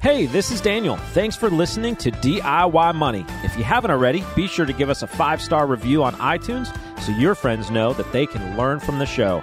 Hey, 0.00 0.26
this 0.26 0.52
is 0.52 0.60
Daniel. 0.60 0.96
Thanks 1.12 1.34
for 1.34 1.50
listening 1.50 1.96
to 1.96 2.12
DIY 2.12 2.94
Money. 2.94 3.26
If 3.42 3.58
you 3.58 3.64
haven't 3.64 3.90
already, 3.90 4.24
be 4.36 4.46
sure 4.46 4.64
to 4.64 4.72
give 4.72 4.90
us 4.90 5.02
a 5.02 5.08
five 5.08 5.42
star 5.42 5.66
review 5.66 6.04
on 6.04 6.14
iTunes 6.14 6.72
so 7.00 7.10
your 7.10 7.34
friends 7.34 7.68
know 7.68 7.92
that 7.94 8.12
they 8.12 8.24
can 8.24 8.56
learn 8.56 8.78
from 8.78 9.00
the 9.00 9.06
show. 9.06 9.42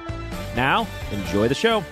Now, 0.56 0.88
enjoy 1.12 1.50
the 1.50 1.56
show. 1.56 1.84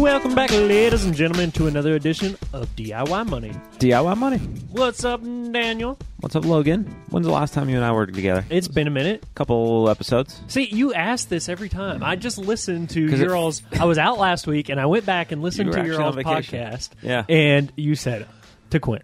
Welcome 0.00 0.34
back, 0.34 0.50
ladies 0.50 1.04
and 1.04 1.14
gentlemen, 1.14 1.52
to 1.52 1.66
another 1.66 1.94
edition 1.94 2.36
of 2.54 2.74
DIY 2.74 3.28
Money. 3.28 3.52
DIY 3.78 4.16
Money. 4.16 4.38
What's 4.70 5.04
up, 5.04 5.22
Daniel? 5.22 5.98
What's 6.20 6.34
up, 6.34 6.46
Logan? 6.46 6.84
When's 7.10 7.26
the 7.26 7.32
last 7.32 7.52
time 7.52 7.68
you 7.68 7.76
and 7.76 7.84
I 7.84 7.92
worked 7.92 8.14
together? 8.14 8.44
It's 8.48 8.66
been 8.66 8.86
a 8.86 8.90
minute. 8.90 9.24
couple 9.34 9.90
episodes. 9.90 10.40
See, 10.48 10.64
you 10.72 10.94
ask 10.94 11.28
this 11.28 11.50
every 11.50 11.68
time. 11.68 12.02
I 12.02 12.16
just 12.16 12.38
listened 12.38 12.90
to 12.90 13.12
it- 13.12 13.18
your 13.18 13.36
all's. 13.36 13.62
I 13.78 13.84
was 13.84 13.98
out 13.98 14.18
last 14.18 14.46
week, 14.46 14.70
and 14.70 14.80
I 14.80 14.86
went 14.86 15.04
back 15.04 15.32
and 15.32 15.42
listened 15.42 15.72
to 15.72 15.84
your 15.84 16.00
all's 16.00 16.16
podcast. 16.16 16.88
Yeah. 17.02 17.24
and 17.28 17.70
you 17.76 17.94
said 17.94 18.26
to 18.70 18.80
Quint, 18.80 19.02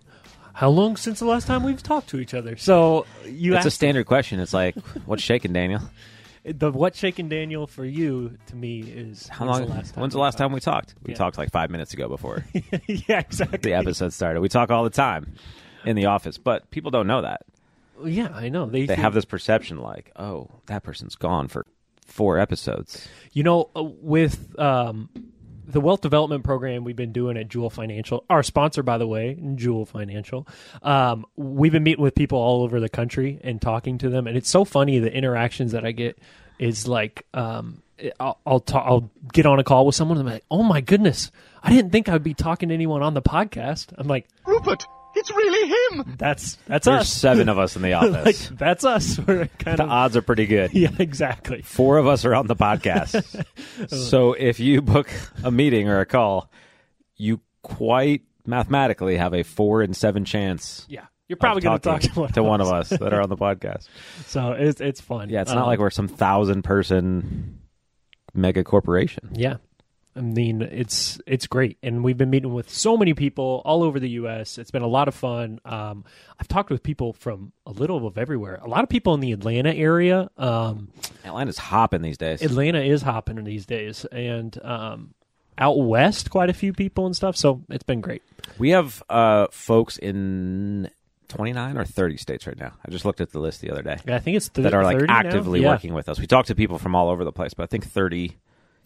"How 0.54 0.70
long 0.70 0.96
since 0.96 1.18
the 1.18 1.26
last 1.26 1.46
time 1.46 1.62
we've 1.62 1.82
talked 1.82 2.08
to 2.10 2.20
each 2.20 2.32
other?" 2.32 2.56
So 2.56 3.04
you 3.26 3.54
It's 3.54 3.64
a 3.64 3.68
asked 3.68 3.76
standard 3.76 4.06
question. 4.06 4.40
It's 4.40 4.54
like, 4.54 4.74
what's 5.04 5.22
shaking, 5.22 5.52
Daniel? 5.52 5.82
The 6.46 6.70
"What's 6.70 6.98
shaking 6.98 7.28
Daniel" 7.28 7.66
for 7.66 7.84
you 7.84 8.36
to 8.46 8.56
me 8.56 8.80
is 8.80 9.28
How 9.28 9.46
when's 9.46 9.58
long? 9.60 9.68
The 9.68 9.74
last 9.74 9.94
time 9.94 10.00
when's 10.02 10.12
the 10.14 10.18
last 10.20 10.38
time 10.38 10.52
we 10.52 10.60
talked? 10.60 10.94
We 11.02 11.12
Yeah. 11.12 11.16
talked 11.18 11.38
like 11.38 11.50
five 11.50 11.70
minutes 11.70 11.92
ago 11.94 12.08
before 12.08 12.44
yeah, 12.86 13.18
exactly. 13.20 13.58
the 13.58 13.74
episode 13.74 14.12
started. 14.12 14.40
We 14.40 14.48
talk 14.48 14.70
all 14.70 14.84
the 14.84 14.90
time 14.90 15.34
in 15.84 15.96
the 15.96 16.06
office, 16.06 16.38
but 16.38 16.70
people 16.70 16.90
don't 16.90 17.06
know 17.06 17.22
that. 17.22 17.42
Yeah, 18.04 18.28
I 18.34 18.48
know. 18.48 18.66
They 18.66 18.80
They 18.82 18.86
think- 18.88 19.00
have 19.00 19.14
this 19.14 19.24
perception 19.24 19.78
like, 19.78 20.12
oh, 20.16 20.50
that 20.66 20.82
person's 20.82 21.14
gone 21.16 21.48
for 21.48 21.64
four 22.06 22.38
episodes. 22.38 23.08
You 23.32 23.42
know, 23.42 23.70
uh, 23.74 23.82
with 23.82 24.58
um, 24.60 25.08
the 25.66 25.80
wealth 25.80 26.00
development 26.00 26.44
program 26.44 26.84
we've 26.84 26.96
been 26.96 27.12
doing 27.12 27.36
at 27.36 27.48
Jewel 27.48 27.70
Financial, 27.70 28.24
our 28.30 28.42
sponsor, 28.42 28.82
by 28.82 28.98
the 28.98 29.06
way, 29.06 29.36
Jewel 29.56 29.86
Financial, 29.86 30.46
um, 30.82 31.26
we've 31.36 31.72
been 31.72 31.82
meeting 31.82 32.02
with 32.02 32.14
people 32.14 32.38
all 32.38 32.62
over 32.62 32.80
the 32.80 32.88
country 32.88 33.40
and 33.42 33.60
talking 33.60 33.98
to 33.98 34.08
them, 34.08 34.26
and 34.26 34.36
it's 34.36 34.48
so 34.48 34.64
funny 34.64 34.98
the 34.98 35.12
interactions 35.12 35.72
that 35.72 35.84
I 35.84 35.92
get 35.92 36.18
is 36.58 36.86
like. 36.86 37.26
Um, 37.34 37.82
I'll 38.20 38.38
I'll, 38.44 38.60
ta- 38.60 38.84
I'll 38.84 39.10
get 39.32 39.46
on 39.46 39.58
a 39.58 39.64
call 39.64 39.86
with 39.86 39.94
someone 39.94 40.18
and 40.18 40.28
I'm 40.28 40.34
like, 40.34 40.44
oh 40.50 40.62
my 40.62 40.82
goodness, 40.82 41.30
I 41.62 41.70
didn't 41.70 41.92
think 41.92 42.10
I'd 42.10 42.22
be 42.22 42.34
talking 42.34 42.68
to 42.68 42.74
anyone 42.74 43.02
on 43.02 43.14
the 43.14 43.22
podcast. 43.22 43.86
I'm 43.96 44.06
like, 44.06 44.28
Rupert, 44.44 44.86
it's 45.16 45.30
really 45.30 45.68
him. 45.98 46.14
that's 46.18 46.56
that's 46.66 46.84
There's 46.86 47.00
us. 47.02 47.08
seven 47.08 47.48
of 47.48 47.58
us 47.58 47.74
in 47.76 47.82
the 47.82 47.92
like 47.94 48.10
office. 48.16 48.48
that's 48.54 48.84
us. 48.84 49.18
We're 49.26 49.46
kind 49.58 49.78
the 49.78 49.84
of 49.84 49.90
odds 49.90 50.16
are 50.16 50.22
pretty 50.22 50.46
good. 50.46 50.70
yeah, 50.74 50.90
exactly. 50.98 51.62
Four 51.62 51.98
of 51.98 52.06
us 52.06 52.24
are 52.24 52.34
on 52.34 52.46
the 52.46 52.56
podcast. 52.56 53.44
so 53.88 54.32
if 54.34 54.60
you 54.60 54.82
book 54.82 55.08
a 55.44 55.50
meeting 55.50 55.88
or 55.88 56.00
a 56.00 56.06
call, 56.06 56.50
you 57.16 57.40
quite 57.62 58.22
mathematically 58.46 59.16
have 59.16 59.34
a 59.34 59.42
four 59.42 59.82
in 59.82 59.92
seven 59.94 60.24
chance. 60.24 60.86
Yeah, 60.88 61.06
you're 61.28 61.36
probably 61.36 61.62
going 61.62 61.78
to 61.80 61.82
talk 61.88 62.00
to 62.02 62.20
one, 62.20 62.32
to 62.32 62.42
one 62.42 62.60
of 62.60 62.68
us. 62.68 62.92
us 62.92 62.98
that 63.00 63.12
are 63.12 63.20
on 63.22 63.28
the 63.28 63.36
podcast. 63.36 63.88
So 64.26 64.52
it's 64.52 64.80
it's 64.80 65.00
fun. 65.00 65.30
Yeah, 65.30 65.42
it's 65.42 65.50
not 65.50 65.62
Um, 65.62 65.66
like 65.66 65.78
we're 65.78 65.90
some 65.90 66.08
thousand 66.08 66.62
person 66.62 67.60
mega 68.34 68.62
corporation. 68.64 69.30
Yeah. 69.34 69.56
I 70.16 70.20
mean, 70.20 70.62
it's 70.62 71.20
it's 71.26 71.46
great, 71.46 71.76
and 71.82 72.02
we've 72.02 72.16
been 72.16 72.30
meeting 72.30 72.54
with 72.54 72.70
so 72.70 72.96
many 72.96 73.12
people 73.12 73.60
all 73.66 73.82
over 73.82 74.00
the 74.00 74.08
U.S. 74.10 74.56
It's 74.56 74.70
been 74.70 74.82
a 74.82 74.86
lot 74.88 75.08
of 75.08 75.14
fun. 75.14 75.60
Um, 75.64 76.04
I've 76.40 76.48
talked 76.48 76.70
with 76.70 76.82
people 76.82 77.12
from 77.12 77.52
a 77.66 77.70
little 77.72 78.06
of 78.06 78.16
everywhere. 78.16 78.58
A 78.62 78.68
lot 78.68 78.82
of 78.82 78.88
people 78.88 79.12
in 79.14 79.20
the 79.20 79.32
Atlanta 79.32 79.74
area. 79.74 80.30
Um, 80.38 80.88
Atlanta's 81.24 81.58
hopping 81.58 82.00
these 82.02 82.16
days. 82.16 82.40
Atlanta 82.40 82.80
is 82.80 83.02
hopping 83.02 83.44
these 83.44 83.66
days, 83.66 84.06
and 84.06 84.58
um, 84.64 85.14
out 85.58 85.78
west, 85.78 86.30
quite 86.30 86.48
a 86.48 86.54
few 86.54 86.72
people 86.72 87.04
and 87.04 87.14
stuff. 87.14 87.36
So 87.36 87.62
it's 87.68 87.84
been 87.84 88.00
great. 88.00 88.22
We 88.58 88.70
have 88.70 89.02
uh, 89.10 89.48
folks 89.50 89.98
in 89.98 90.88
29 91.28 91.76
or 91.76 91.84
30 91.84 92.16
states 92.16 92.46
right 92.46 92.58
now. 92.58 92.72
I 92.86 92.90
just 92.90 93.04
looked 93.04 93.20
at 93.20 93.32
the 93.32 93.40
list 93.40 93.60
the 93.60 93.70
other 93.70 93.82
day 93.82 93.96
Yeah, 94.06 94.16
I 94.16 94.18
think 94.20 94.36
it's 94.36 94.48
th- 94.48 94.62
that 94.62 94.72
are 94.74 94.84
like 94.84 94.98
30 94.98 95.06
now? 95.08 95.18
actively 95.18 95.60
Yeah. 95.62 95.70
working 95.70 95.92
with 95.92 96.08
us. 96.08 96.18
We 96.20 96.26
talk 96.26 96.46
to 96.46 96.54
people 96.54 96.78
from 96.78 96.94
all 96.94 97.08
over 97.10 97.24
the 97.24 97.32
place, 97.32 97.52
but 97.52 97.64
I 97.64 97.66
think 97.66 97.84
30 97.86 98.36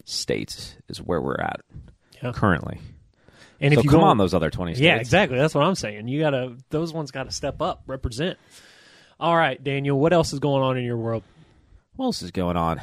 states 0.05 0.75
is 0.89 0.99
where 1.01 1.21
we're 1.21 1.39
at 1.39 1.61
Yeah. 2.21 2.31
currently. 2.33 2.79
And 3.59 3.73
so 3.73 3.79
if 3.79 3.83
you 3.83 3.91
come 3.91 3.99
go, 3.99 4.05
on, 4.05 4.17
those 4.17 4.33
other 4.33 4.49
20 4.49 4.73
states. 4.73 4.83
Yeah, 4.83 4.95
exactly. 4.95 5.37
That's 5.37 5.53
what 5.53 5.63
I'm 5.63 5.75
saying. 5.75 6.07
You 6.07 6.19
gotta; 6.19 6.55
those 6.71 6.91
ones 6.93 7.11
got 7.11 7.25
to 7.25 7.31
step 7.31 7.61
up, 7.61 7.83
represent. 7.85 8.39
All 9.19 9.35
right, 9.35 9.63
Daniel. 9.63 9.99
What 9.99 10.13
else 10.13 10.33
is 10.33 10.39
going 10.39 10.63
on 10.63 10.77
in 10.77 10.83
your 10.83 10.97
world? 10.97 11.21
What 11.95 12.05
else 12.05 12.23
is 12.23 12.31
going 12.31 12.57
on? 12.57 12.81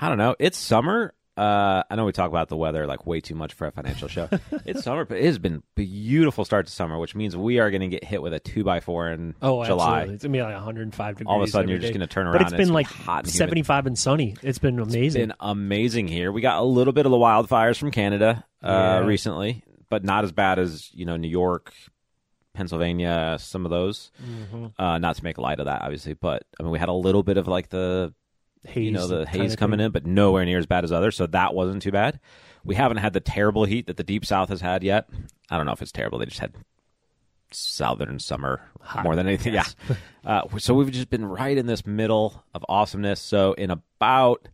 I 0.00 0.08
don't 0.08 0.16
know. 0.16 0.34
It's 0.38 0.56
summer. 0.56 1.12
Uh, 1.36 1.82
I 1.90 1.96
know 1.96 2.04
we 2.04 2.12
talk 2.12 2.28
about 2.28 2.48
the 2.48 2.56
weather 2.56 2.86
like 2.86 3.06
way 3.06 3.20
too 3.20 3.34
much 3.34 3.54
for 3.54 3.66
a 3.66 3.72
financial 3.72 4.06
show. 4.06 4.28
it's 4.64 4.84
summer, 4.84 5.04
but 5.04 5.18
it 5.18 5.24
has 5.24 5.38
been 5.38 5.62
beautiful 5.74 6.44
start 6.44 6.66
to 6.66 6.72
summer, 6.72 6.96
which 6.98 7.14
means 7.16 7.36
we 7.36 7.58
are 7.58 7.70
going 7.70 7.80
to 7.80 7.88
get 7.88 8.04
hit 8.04 8.22
with 8.22 8.32
a 8.32 8.38
two 8.38 8.62
by 8.62 8.78
four 8.80 9.10
in 9.10 9.34
Oh, 9.42 9.64
July. 9.64 10.02
absolutely. 10.02 10.14
It's 10.14 10.22
gonna 10.24 10.32
be 10.32 10.42
like 10.42 10.54
105 10.54 11.14
degrees. 11.16 11.26
All 11.28 11.42
of 11.42 11.48
a 11.48 11.50
sudden, 11.50 11.68
you're 11.70 11.78
just 11.80 11.92
gonna 11.92 12.06
turn 12.06 12.26
around. 12.26 12.34
But 12.34 12.42
it's 12.42 12.52
been 12.52 12.60
it's 12.62 12.70
like 12.70 12.86
hot 12.86 13.24
and 13.24 13.32
75 13.32 13.86
and 13.86 13.98
sunny. 13.98 14.36
It's 14.42 14.58
been 14.58 14.78
amazing. 14.78 15.04
It's 15.06 15.14
been 15.16 15.32
amazing 15.40 16.06
here. 16.08 16.30
We 16.30 16.40
got 16.40 16.60
a 16.60 16.64
little 16.64 16.92
bit 16.92 17.04
of 17.06 17.10
the 17.10 17.18
wildfires 17.18 17.78
from 17.78 17.90
Canada 17.90 18.44
uh, 18.62 18.68
Yeah. 18.68 18.98
recently, 19.06 19.64
but 19.90 20.04
not 20.04 20.22
as 20.24 20.30
bad 20.30 20.60
as 20.60 20.88
you 20.94 21.04
know 21.04 21.16
New 21.16 21.28
York, 21.28 21.72
Pennsylvania, 22.54 23.36
some 23.40 23.64
of 23.64 23.70
those. 23.70 24.12
Mm-hmm. 24.24 24.66
Uh, 24.80 24.98
not 24.98 25.16
to 25.16 25.24
make 25.24 25.38
light 25.38 25.58
of 25.58 25.66
that, 25.66 25.82
obviously, 25.82 26.14
but 26.14 26.44
I 26.60 26.62
mean 26.62 26.70
we 26.70 26.78
had 26.78 26.88
a 26.88 26.92
little 26.92 27.22
bit 27.24 27.36
of 27.36 27.48
like 27.48 27.70
the 27.70 28.14
haze, 28.64 28.84
you 28.84 28.92
know 28.92 29.06
the 29.06 29.26
haze 29.26 29.56
coming 29.56 29.80
in, 29.80 29.90
but 29.90 30.06
nowhere 30.06 30.44
near 30.44 30.58
as 30.58 30.66
bad 30.66 30.84
as 30.84 30.92
others. 30.92 31.16
So 31.16 31.26
that 31.28 31.54
wasn't 31.54 31.82
too 31.82 31.92
bad. 31.92 32.20
We 32.64 32.74
haven't 32.74 32.98
had 32.98 33.12
the 33.12 33.20
terrible 33.20 33.64
heat 33.64 33.86
that 33.86 33.96
the 33.96 34.04
deep 34.04 34.24
south 34.24 34.48
has 34.48 34.60
had 34.60 34.82
yet. 34.82 35.08
I 35.50 35.56
don't 35.56 35.66
know 35.66 35.72
if 35.72 35.82
it's 35.82 35.92
terrible. 35.92 36.18
They 36.18 36.26
just 36.26 36.40
had 36.40 36.54
southern 37.50 38.18
summer 38.18 38.62
more 39.02 39.14
than 39.16 39.26
anything. 39.26 39.54
yes. 39.54 39.76
Yeah. 39.88 39.96
Uh, 40.24 40.40
so 40.56 40.72
we've 40.72 40.90
just 40.90 41.10
been 41.10 41.26
right 41.26 41.58
in 41.58 41.66
this 41.66 41.84
middle 41.84 42.42
of 42.54 42.64
awesomeness. 42.66 43.20
So 43.20 43.52
in 43.52 43.70
about 43.70 44.48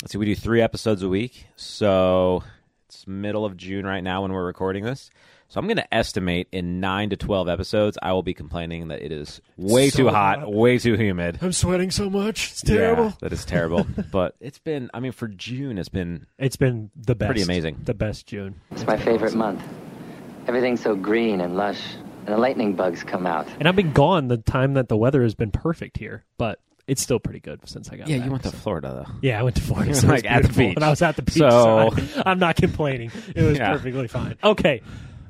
let's 0.00 0.12
see, 0.12 0.18
we 0.18 0.24
do 0.24 0.34
three 0.34 0.62
episodes 0.62 1.02
a 1.02 1.10
week. 1.10 1.44
So 1.56 2.42
it's 2.88 3.06
middle 3.06 3.44
of 3.44 3.54
June 3.54 3.84
right 3.84 4.02
now 4.02 4.22
when 4.22 4.32
we're 4.32 4.46
recording 4.46 4.82
this. 4.82 5.10
So 5.54 5.60
I'm 5.60 5.68
going 5.68 5.76
to 5.76 5.94
estimate 5.94 6.48
in 6.50 6.80
nine 6.80 7.10
to 7.10 7.16
twelve 7.16 7.48
episodes, 7.48 7.96
I 8.02 8.12
will 8.12 8.24
be 8.24 8.34
complaining 8.34 8.88
that 8.88 9.02
it 9.02 9.12
is 9.12 9.40
way 9.56 9.88
So 9.88 9.98
too 9.98 10.08
hot, 10.08 10.40
hot. 10.40 10.52
way 10.52 10.78
too 10.78 10.96
humid. 10.96 11.38
I'm 11.40 11.52
sweating 11.52 11.92
so 11.92 12.10
much. 12.10 12.50
It's 12.50 12.68
Yeah, 12.68 13.12
that 13.20 13.32
is 13.32 13.44
terrible. 13.44 13.86
but 14.10 14.34
it's 14.40 14.58
been, 14.58 14.90
I 14.92 14.98
mean, 14.98 15.12
for 15.12 15.28
June, 15.28 15.78
it's 15.78 15.88
been 15.88 16.26
It's 16.40 16.56
been 16.56 16.90
the 16.96 17.14
best. 17.14 17.28
Pretty 17.28 17.42
amazing. 17.42 17.76
The 17.84 17.94
best 17.94 18.26
June. 18.26 18.56
It's 18.72 18.84
my 18.84 18.96
favorite 18.96 19.36
month. 19.36 19.62
Everything's 20.48 20.80
so 20.82 20.96
green 20.96 21.40
and 21.40 21.56
lush, 21.56 21.80
and 22.26 22.34
the 22.34 22.38
lightning 22.38 22.74
bugs 22.74 23.04
come 23.04 23.24
out. 23.24 23.46
And 23.60 23.68
I've 23.68 23.76
been 23.76 23.92
gone 23.92 24.26
the 24.26 24.38
time 24.38 24.74
that 24.74 24.88
the 24.88 24.96
weather 24.96 25.22
has 25.22 25.36
been 25.36 25.52
perfect 25.52 25.98
here, 25.98 26.24
but 26.36 26.58
it's 26.88 27.00
still 27.00 27.20
pretty 27.20 27.38
good 27.38 27.60
since 27.68 27.90
I 27.90 27.96
got 27.96 28.08
yeah. 28.08 28.16
back, 28.16 28.24
You 28.26 28.30
went 28.32 28.42
to 28.42 28.48
so- 28.50 28.56
Florida 28.56 29.04
though. 29.06 29.14
Yeah, 29.22 29.38
I 29.38 29.44
went 29.44 29.54
to 29.54 29.62
Florida. 29.62 29.94
So 29.94 30.08
were, 30.08 30.14
it 30.14 30.16
was 30.16 30.24
like, 30.24 30.32
at 30.32 30.42
the 30.42 30.48
beach. 30.48 30.74
and 30.74 30.84
I 30.84 30.90
was 30.90 31.00
at 31.00 31.14
the 31.14 31.22
beach. 31.22 31.34
So- 31.34 31.90
So, 31.96 32.22
I, 32.26 32.32
am 32.32 32.40
not 32.40 32.56
complaining. 32.56 33.12
It 33.36 33.42
was 33.44 33.56
Yeah. 33.58 33.70
perfectly 33.72 34.08
fine. 34.08 34.36
Okay, 34.42 34.82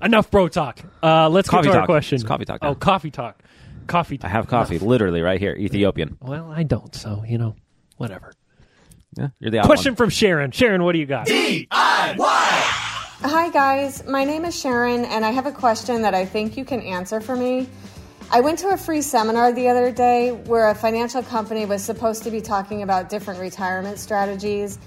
enough 0.05 0.31
bro 0.31 0.49
talk. 0.49 0.79
Uh, 1.03 1.29
let's 1.29 1.49
Coffee 1.49 1.65
get 1.67 1.73
to 1.73 1.79
our 1.79 1.83
talk. 1.83 1.89
question. 1.89 2.17
It's 2.17 2.25
coffee 2.25 2.45
talk 2.45 2.59
Oh, 2.63 2.75
coffee 2.75 3.11
talk. 3.11 3.43
Coffee. 3.87 4.15
I 4.15 4.19
Talk. 4.19 4.31
have 4.31 4.47
coffee, 4.47 4.79
literally 4.79 5.21
right 5.21 5.39
here, 5.39 5.55
Ethiopian. 5.55 6.17
Well, 6.23 6.51
I 6.51 6.63
don't. 6.63 6.95
So 6.95 7.23
you 7.27 7.37
know, 7.39 7.55
whatever. 7.99 8.33
Yeah, 9.17 9.29
you're 9.39 9.51
the 9.51 9.59
odd 9.61 9.67
Question 9.67 9.93
one. 9.93 9.97
from 9.97 10.11
Sharon. 10.11 10.51
Sharon, 10.53 10.83
what 10.83 10.93
do 10.93 10.99
you 10.99 11.07
got? 11.07 11.29
Hi, 13.27 13.51
guys. 13.51 14.05
My 14.07 14.25
name 14.25 14.45
is 14.45 14.59
Sharon, 14.59 15.05
and 15.05 15.25
I 15.25 15.31
have 15.31 15.47
a 15.47 15.53
question 15.53 16.03
that 16.03 16.15
I 16.15 16.25
think 16.25 16.57
you 16.57 16.65
can 16.65 16.81
answer 16.81 17.21
for 17.21 17.37
me. 17.37 17.69
I 18.31 18.41
went 18.41 18.59
to 18.61 18.69
a 18.71 18.77
free 18.77 19.03
seminar 19.03 19.53
the 19.53 19.69
other 19.69 19.91
day 19.93 20.33
where 20.33 20.69
a 20.71 20.75
financial 20.75 21.23
company 21.23 21.67
was 21.67 21.83
supposed 21.85 22.23
to 22.25 22.31
be 22.31 22.41
talking 22.41 22.83
about 22.83 23.09
different 23.11 23.39
retirement 23.41 23.99
strategies, 23.99 24.79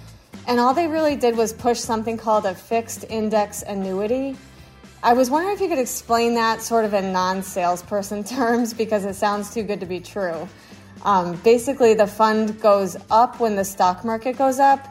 and 0.48 0.60
all 0.60 0.74
they 0.74 0.88
really 0.88 1.16
did 1.16 1.38
was 1.38 1.54
push 1.54 1.80
something 1.80 2.18
called 2.18 2.46
a 2.46 2.56
fixed 2.56 3.06
index 3.10 3.62
annuity. 3.64 4.36
I 5.04 5.14
was 5.14 5.30
wondering 5.30 5.54
if 5.54 5.62
you 5.62 5.68
could 5.68 5.78
explain 5.78 6.34
that 6.36 6.62
sort 6.62 6.84
of 6.84 6.94
in 6.94 7.14
non 7.14 7.44
salesperson 7.44 8.24
terms 8.24 8.74
because 8.74 9.06
it 9.06 9.16
sounds 9.16 9.54
too 9.54 9.64
good 9.64 9.80
to 9.80 9.86
be 9.86 10.00
true. 10.00 10.48
Um, 11.04 11.36
basically, 11.38 11.94
the 11.94 12.08
fund 12.08 12.60
goes 12.60 12.98
up 13.12 13.40
when 13.40 13.56
the 13.56 13.64
stock 13.64 14.04
market 14.04 14.38
goes 14.38 14.60
up, 14.60 14.88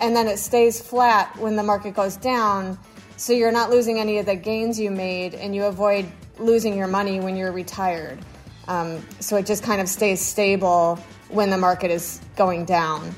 and 0.00 0.16
then 0.16 0.26
it 0.26 0.38
stays 0.38 0.80
flat 0.80 1.36
when 1.36 1.56
the 1.56 1.62
market 1.62 1.94
goes 1.94 2.16
down. 2.16 2.78
So 3.18 3.34
you're 3.34 3.52
not 3.52 3.70
losing 3.70 3.98
any 3.98 4.16
of 4.18 4.24
the 4.24 4.34
gains 4.34 4.80
you 4.80 4.90
made, 4.90 5.34
and 5.34 5.54
you 5.54 5.64
avoid 5.64 6.10
losing 6.38 6.76
your 6.76 6.86
money 6.86 7.20
when 7.20 7.36
you're 7.36 7.52
retired. 7.52 8.18
Um, 8.66 9.06
so 9.20 9.36
it 9.36 9.44
just 9.44 9.62
kind 9.62 9.80
of 9.80 9.88
stays 9.88 10.20
stable 10.20 10.96
when 11.28 11.50
the 11.50 11.58
market 11.58 11.90
is 11.90 12.20
going 12.34 12.64
down. 12.64 13.14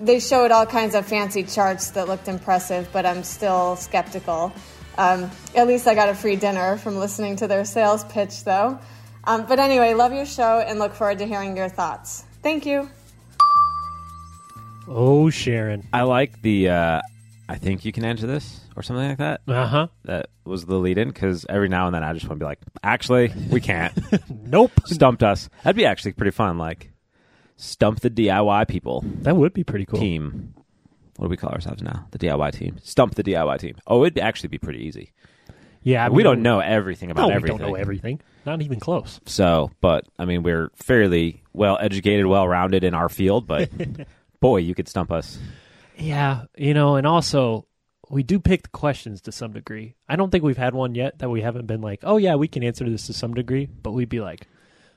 They 0.00 0.18
showed 0.18 0.50
all 0.50 0.66
kinds 0.66 0.94
of 0.96 1.06
fancy 1.06 1.44
charts 1.44 1.90
that 1.90 2.08
looked 2.08 2.26
impressive, 2.26 2.88
but 2.92 3.06
I'm 3.06 3.22
still 3.22 3.76
skeptical. 3.76 4.52
Um, 5.00 5.30
at 5.56 5.66
least 5.66 5.86
I 5.86 5.94
got 5.94 6.10
a 6.10 6.14
free 6.14 6.36
dinner 6.36 6.76
from 6.76 6.96
listening 6.98 7.36
to 7.36 7.48
their 7.48 7.64
sales 7.64 8.04
pitch, 8.04 8.44
though. 8.44 8.78
Um, 9.24 9.46
but 9.46 9.58
anyway, 9.58 9.94
love 9.94 10.12
your 10.12 10.26
show 10.26 10.60
and 10.60 10.78
look 10.78 10.92
forward 10.94 11.18
to 11.20 11.26
hearing 11.26 11.56
your 11.56 11.70
thoughts. 11.70 12.24
Thank 12.42 12.66
you. 12.66 12.88
Oh, 14.88 15.30
Sharon. 15.30 15.86
I 15.92 16.02
like 16.02 16.40
the. 16.42 16.68
Uh, 16.68 17.00
I 17.48 17.56
think 17.56 17.84
you 17.84 17.92
can 17.92 18.04
answer 18.04 18.26
this 18.26 18.60
or 18.76 18.82
something 18.82 19.08
like 19.08 19.18
that. 19.18 19.40
Uh 19.48 19.66
huh. 19.66 19.86
That 20.04 20.26
was 20.44 20.66
the 20.66 20.76
lead 20.76 20.98
in 20.98 21.08
because 21.08 21.46
every 21.48 21.68
now 21.68 21.86
and 21.86 21.94
then 21.94 22.04
I 22.04 22.12
just 22.12 22.26
want 22.26 22.38
to 22.38 22.44
be 22.44 22.46
like, 22.46 22.60
actually, 22.82 23.32
we 23.50 23.60
can't. 23.60 23.92
Nope. 24.30 24.72
Stumped 24.86 25.22
us. 25.22 25.48
That'd 25.62 25.76
be 25.76 25.86
actually 25.86 26.12
pretty 26.12 26.32
fun. 26.32 26.58
Like, 26.58 26.90
stump 27.56 28.00
the 28.00 28.10
DIY 28.10 28.66
people 28.68 29.04
That 29.22 29.36
would 29.36 29.52
be 29.54 29.62
pretty 29.62 29.86
cool. 29.86 30.00
team. 30.00 30.54
What 31.20 31.26
do 31.26 31.30
we 31.32 31.36
call 31.36 31.50
ourselves 31.50 31.82
now? 31.82 32.06
The 32.12 32.18
DIY 32.18 32.52
team. 32.52 32.78
Stump 32.82 33.14
the 33.14 33.22
DIY 33.22 33.58
team. 33.58 33.76
Oh, 33.86 34.06
it'd 34.06 34.18
actually 34.18 34.48
be 34.48 34.56
pretty 34.56 34.86
easy. 34.86 35.12
Yeah, 35.82 36.06
I 36.06 36.08
we 36.08 36.22
don't 36.22 36.40
know 36.40 36.60
everything 36.60 37.10
about 37.10 37.28
No, 37.28 37.34
everything. 37.34 37.58
we 37.58 37.62
don't 37.62 37.68
know 37.72 37.74
everything. 37.74 38.20
Not 38.46 38.62
even 38.62 38.80
close. 38.80 39.20
So, 39.26 39.70
but 39.82 40.06
I 40.18 40.24
mean, 40.24 40.42
we're 40.42 40.70
fairly 40.76 41.42
well 41.52 41.76
educated, 41.78 42.24
well 42.24 42.48
rounded 42.48 42.84
in 42.84 42.94
our 42.94 43.10
field. 43.10 43.46
But 43.46 43.68
boy, 44.40 44.58
you 44.58 44.74
could 44.74 44.88
stump 44.88 45.12
us. 45.12 45.38
Yeah, 45.98 46.44
you 46.56 46.72
know, 46.72 46.96
and 46.96 47.06
also 47.06 47.66
we 48.08 48.22
do 48.22 48.40
pick 48.40 48.62
the 48.62 48.68
questions 48.70 49.20
to 49.22 49.30
some 49.32 49.52
degree. 49.52 49.96
I 50.08 50.16
don't 50.16 50.30
think 50.30 50.42
we've 50.42 50.56
had 50.56 50.72
one 50.72 50.94
yet 50.94 51.18
that 51.18 51.28
we 51.28 51.42
haven't 51.42 51.66
been 51.66 51.82
like, 51.82 52.00
oh 52.02 52.16
yeah, 52.16 52.36
we 52.36 52.48
can 52.48 52.64
answer 52.64 52.88
this 52.88 53.08
to 53.08 53.12
some 53.12 53.34
degree, 53.34 53.66
but 53.66 53.92
we'd 53.92 54.08
be 54.08 54.20
like, 54.22 54.46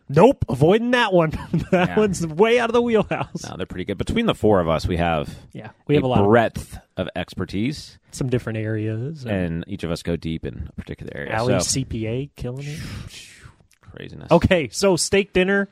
nope, 0.10 0.46
avoiding 0.50 0.92
that 0.92 1.14
one. 1.14 1.30
that 1.72 1.90
Yeah. 1.90 2.00
one's 2.00 2.26
way 2.26 2.60
out 2.60 2.70
of 2.70 2.74
the 2.74 2.82
wheelhouse. 2.82 3.44
No, 3.50 3.56
they're 3.58 3.66
pretty 3.66 3.86
good. 3.86 3.98
Between 3.98 4.26
the 4.26 4.36
four 4.36 4.60
of 4.60 4.68
us, 4.70 4.88
we 4.88 4.98
have 4.98 5.34
Yeah, 5.54 5.70
we 5.88 5.96
have 5.96 6.04
a 6.04 6.08
lot 6.08 6.24
breadth 6.26 6.78
of 6.98 7.10
expertise, 7.16 7.98
some 8.12 8.30
different 8.30 8.58
areas. 8.60 9.26
and 9.26 9.64
each 9.68 9.84
of 9.84 9.92
us 9.92 10.04
go 10.04 10.16
deep 10.16 10.46
in 10.46 10.68
a 10.70 10.74
particular 10.74 11.12
area. 11.16 11.32
Allie 11.34 11.60
so, 11.60 11.80
CPA 11.82 12.30
killing 12.36 12.66
it. 12.68 12.80
craziness. 13.82 14.32
Okay, 14.32 14.70
so 14.72 14.96
steak 14.96 15.34
dinner, 15.34 15.70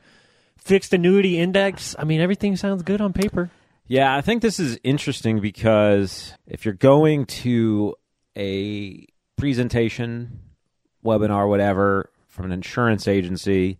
fixed 0.56 0.92
annuity 0.92 1.38
index. 1.38 1.94
I 1.98 2.04
mean, 2.04 2.20
everything 2.20 2.56
sounds 2.56 2.82
good 2.82 3.00
on 3.00 3.12
paper. 3.12 3.50
Yeah, 3.88 4.14
I 4.16 4.20
think 4.20 4.42
this 4.42 4.58
is 4.60 4.78
interesting 4.84 5.40
because 5.40 6.32
if 6.46 6.64
you're 6.64 6.72
going 6.74 7.26
to 7.26 7.94
a 8.36 9.06
presentation, 9.36 10.40
webinar, 11.04 11.48
whatever, 11.48 12.10
from 12.28 12.46
an 12.46 12.52
insurance 12.52 13.06
agency, 13.08 13.78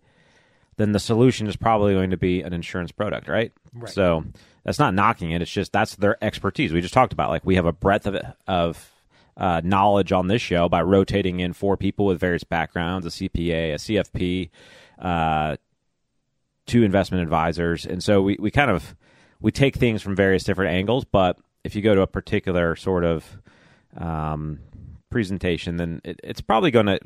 then 0.83 0.93
the 0.93 1.01
solution 1.01 1.47
is 1.47 1.57
probably 1.57 1.95
going 1.95 2.11
to 2.11 2.17
be 2.17 2.43
an 2.43 2.53
insurance 2.53 2.93
product, 2.93 3.29
right? 3.29 3.53
Right. 3.73 3.93
So 3.93 4.25
that's 4.65 4.79
not 4.79 4.95
knocking 4.95 5.31
it. 5.31 5.41
It's 5.41 5.51
just 5.51 5.73
that's 5.73 5.97
their 5.97 6.23
expertise. 6.23 6.73
We 6.73 6.81
just 6.81 6.95
talked 6.95 7.13
about 7.13 7.31
like 7.31 7.45
we 7.45 7.55
have 7.55 7.67
a 7.67 7.73
breadth 7.73 8.07
of 8.07 8.17
of 8.47 8.91
uh, 9.37 9.61
knowledge 9.65 10.13
on 10.13 10.27
this 10.27 10.43
show 10.43 10.69
by 10.69 10.83
rotating 10.83 11.41
in 11.41 11.53
four 11.53 11.77
people 11.77 12.07
with 12.07 12.21
various 12.21 12.45
backgrounds: 12.45 13.07
a 13.07 13.11
CPA, 13.11 13.75
a 13.75 13.77
CFP, 13.77 14.51
uh, 14.99 15.57
two 16.67 16.83
investment 16.83 17.23
advisors, 17.23 17.87
and 17.87 18.03
so 18.03 18.21
we, 18.21 18.37
we 18.39 18.51
kind 18.51 18.71
of 18.71 18.95
we 19.41 19.51
take 19.51 19.77
things 19.77 20.03
from 20.03 20.15
various 20.17 20.45
different 20.45 20.73
angles. 20.73 21.05
But 21.05 21.39
if 21.65 21.75
you 21.75 21.83
go 21.83 21.95
to 21.95 22.03
a 22.03 22.07
particular 22.07 22.77
sort 22.77 23.05
of 23.05 23.39
um, 23.97 24.59
presentation, 25.11 25.77
then 25.77 26.01
it, 26.05 26.21
it's 26.23 26.41
probably 26.41 26.71
going 26.71 26.87
to 26.87 26.99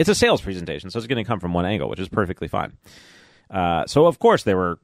it's 0.00 0.08
a 0.08 0.14
sales 0.14 0.40
presentation, 0.40 0.88
so 0.88 0.98
it's 0.98 1.06
going 1.06 1.22
to 1.22 1.28
come 1.28 1.40
from 1.40 1.52
one 1.52 1.66
angle, 1.66 1.90
which 1.90 2.00
is 2.00 2.08
perfectly 2.08 2.48
fine. 2.48 2.72
Uh, 3.50 3.86
so 3.86 4.06
of 4.06 4.18
course 4.18 4.44
they 4.44 4.54
were 4.54 4.78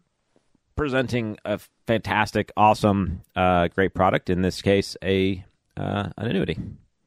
presenting 0.75 1.39
a 1.45 1.59
fantastic, 1.87 2.53
awesome, 2.57 3.23
uh, 3.35 3.69
great 3.69 3.95
product. 3.95 4.29
In 4.29 4.43
this 4.43 4.61
case, 4.63 4.97
a 5.03 5.45
uh, 5.77 6.11
an 6.17 6.27
annuity. 6.29 6.59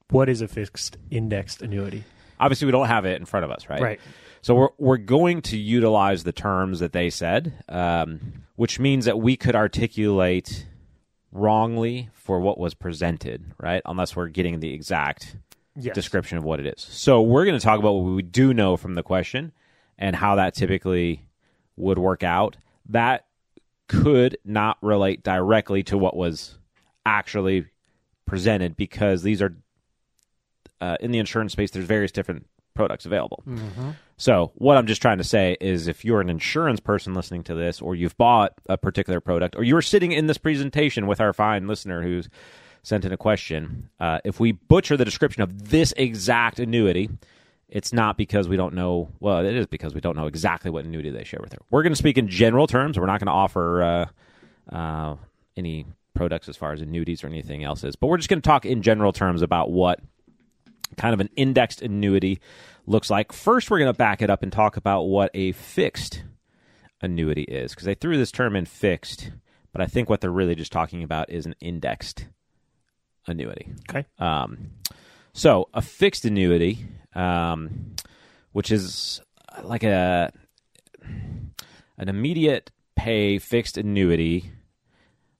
What 0.09 0.29
is 0.29 0.41
a 0.41 0.47
fixed 0.47 0.97
indexed 1.11 1.61
annuity? 1.61 2.03
Obviously, 2.39 2.65
we 2.65 2.71
don't 2.71 2.87
have 2.87 3.05
it 3.05 3.19
in 3.19 3.25
front 3.25 3.43
of 3.43 3.51
us, 3.51 3.69
right? 3.69 3.81
Right. 3.81 3.99
So 4.41 4.55
we're 4.55 4.69
we're 4.77 4.97
going 4.97 5.41
to 5.43 5.57
utilize 5.57 6.23
the 6.23 6.31
terms 6.31 6.79
that 6.79 6.93
they 6.93 7.09
said, 7.09 7.53
um, 7.67 8.43
which 8.55 8.79
means 8.79 9.05
that 9.05 9.19
we 9.19 9.35
could 9.35 9.55
articulate 9.55 10.65
wrongly 11.31 12.09
for 12.13 12.39
what 12.39 12.57
was 12.57 12.73
presented, 12.73 13.43
right? 13.59 13.81
Unless 13.85 14.15
we're 14.15 14.29
getting 14.29 14.59
the 14.61 14.73
exact 14.73 15.35
Yes. 15.81 15.95
description 15.95 16.37
of 16.37 16.43
what 16.43 16.59
it 16.59 16.65
is. 16.65 16.81
So 16.81 17.21
we're 17.21 17.45
going 17.45 17.57
to 17.57 17.63
talk 17.63 17.79
about 17.79 17.93
what 17.93 18.13
we 18.13 18.21
do 18.21 18.53
know 18.53 18.75
from 18.75 18.95
the 18.95 19.03
question 19.03 19.53
and 19.97 20.13
how 20.13 20.35
that 20.35 20.53
typically 20.53 21.23
would 21.79 21.97
work 21.97 22.23
out. 22.23 22.57
That 22.89 23.25
could 23.87 24.37
not 24.45 24.77
relate 24.81 25.23
directly 25.23 25.83
to 25.83 25.97
what 25.97 26.15
was 26.15 26.57
actually 27.05 27.65
presented 28.25 28.75
because 28.75 29.23
these 29.23 29.41
are 29.41 29.55
uh, 30.81 30.97
in 30.99 31.11
the 31.11 31.19
insurance 31.19 31.53
space. 31.53 31.71
There's 31.71 31.85
various 31.85 32.11
different 32.11 32.45
products 32.75 33.05
available. 33.05 33.43
So 34.17 34.51
what 34.55 34.77
I'm 34.77 34.85
just 34.85 35.01
trying 35.01 35.17
to 35.17 35.23
say 35.23 35.57
is, 35.59 35.87
if 35.87 36.05
you're 36.05 36.21
an 36.21 36.29
insurance 36.29 36.79
person 36.79 37.13
listening 37.13 37.43
to 37.43 37.55
this, 37.55 37.81
or 37.81 37.95
you've 37.95 38.17
bought 38.17 38.53
a 38.67 38.77
particular 38.77 39.19
product, 39.19 39.55
or 39.57 39.63
you're 39.63 39.81
sitting 39.81 40.11
in 40.11 40.27
this 40.27 40.37
presentation 40.37 41.07
with 41.07 41.19
our 41.19 41.33
fine 41.33 41.67
listener 41.67 42.03
who's 42.03 42.29
sent 42.83 43.05
in 43.05 43.11
a 43.11 43.17
question, 43.17 43.89
uh, 43.99 44.19
if 44.23 44.39
we 44.39 44.51
butcher 44.53 44.95
the 44.95 45.05
description 45.05 45.41
of 45.41 45.69
this 45.69 45.93
exact 45.97 46.59
annuity, 46.59 47.09
it's 47.69 47.93
not 47.93 48.17
because 48.17 48.47
we 48.47 48.57
don't 48.57 48.73
know. 48.73 49.09
Well, 49.19 49.45
it 49.45 49.55
is 49.55 49.67
because 49.67 49.93
we 49.93 50.01
don't 50.01 50.15
know 50.15 50.27
exactly 50.27 50.71
what 50.71 50.85
annuity 50.85 51.09
they 51.09 51.23
share 51.23 51.39
with 51.41 51.53
her. 51.53 51.59
We're 51.69 51.83
going 51.83 51.93
to 51.93 51.97
speak 51.97 52.17
in 52.17 52.27
general 52.27 52.67
terms. 52.67 52.97
We're 52.99 53.05
not 53.05 53.19
going 53.19 53.27
to 53.27 53.31
offer 53.31 53.83
uh, 53.83 54.75
uh, 54.75 55.15
any 55.55 55.85
products 56.15 56.49
as 56.49 56.57
far 56.57 56.73
as 56.73 56.81
annuities 56.81 57.23
or 57.23 57.27
anything 57.27 57.63
else 57.63 57.83
is, 57.83 57.95
but 57.95 58.07
we're 58.07 58.17
just 58.17 58.29
going 58.29 58.41
to 58.41 58.47
talk 58.47 58.65
in 58.65 58.81
general 58.81 59.13
terms 59.13 59.41
about 59.41 59.71
what 59.71 59.99
kind 60.97 61.13
of 61.13 61.19
an 61.19 61.29
indexed 61.35 61.81
annuity 61.81 62.39
looks 62.85 63.09
like. 63.09 63.31
First, 63.31 63.69
we're 63.69 63.79
going 63.79 63.93
to 63.93 63.97
back 63.97 64.21
it 64.21 64.29
up 64.29 64.43
and 64.43 64.51
talk 64.51 64.75
about 64.75 65.03
what 65.03 65.31
a 65.33 65.51
fixed 65.53 66.23
annuity 67.01 67.43
is 67.43 67.71
because 67.71 67.85
they 67.85 67.93
threw 67.93 68.17
this 68.17 68.31
term 68.31 68.55
in 68.55 68.65
fixed, 68.65 69.31
but 69.71 69.81
I 69.81 69.85
think 69.85 70.09
what 70.09 70.21
they're 70.21 70.31
really 70.31 70.55
just 70.55 70.71
talking 70.71 71.03
about 71.03 71.29
is 71.29 71.45
an 71.45 71.55
indexed 71.61 72.27
annuity. 73.27 73.71
Okay. 73.89 74.05
Um, 74.17 74.71
so 75.33 75.69
a 75.73 75.81
fixed 75.81 76.25
annuity, 76.25 76.87
um, 77.15 77.95
which 78.51 78.71
is 78.71 79.21
like 79.63 79.83
a 79.83 80.31
an 81.97 82.09
immediate 82.09 82.71
pay 82.95 83.39
fixed 83.39 83.77
annuity. 83.77 84.51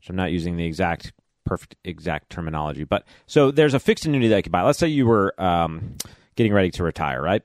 So 0.02 0.12
I'm 0.12 0.16
not 0.16 0.32
using 0.32 0.58
the 0.58 0.66
exact 0.66 1.14
perfect 1.46 1.76
exact 1.84 2.30
terminology, 2.30 2.84
but 2.84 3.06
so 3.26 3.52
there's 3.52 3.74
a 3.74 3.80
fixed 3.80 4.06
annuity 4.06 4.28
that 4.30 4.38
you 4.38 4.44
could 4.44 4.52
buy. 4.52 4.62
Let's 4.62 4.80
say 4.80 4.88
you 4.88 5.06
were 5.06 5.34
um, 5.42 5.96
getting 6.36 6.54
ready 6.54 6.72
to 6.72 6.84
retire, 6.84 7.22
right? 7.22 7.44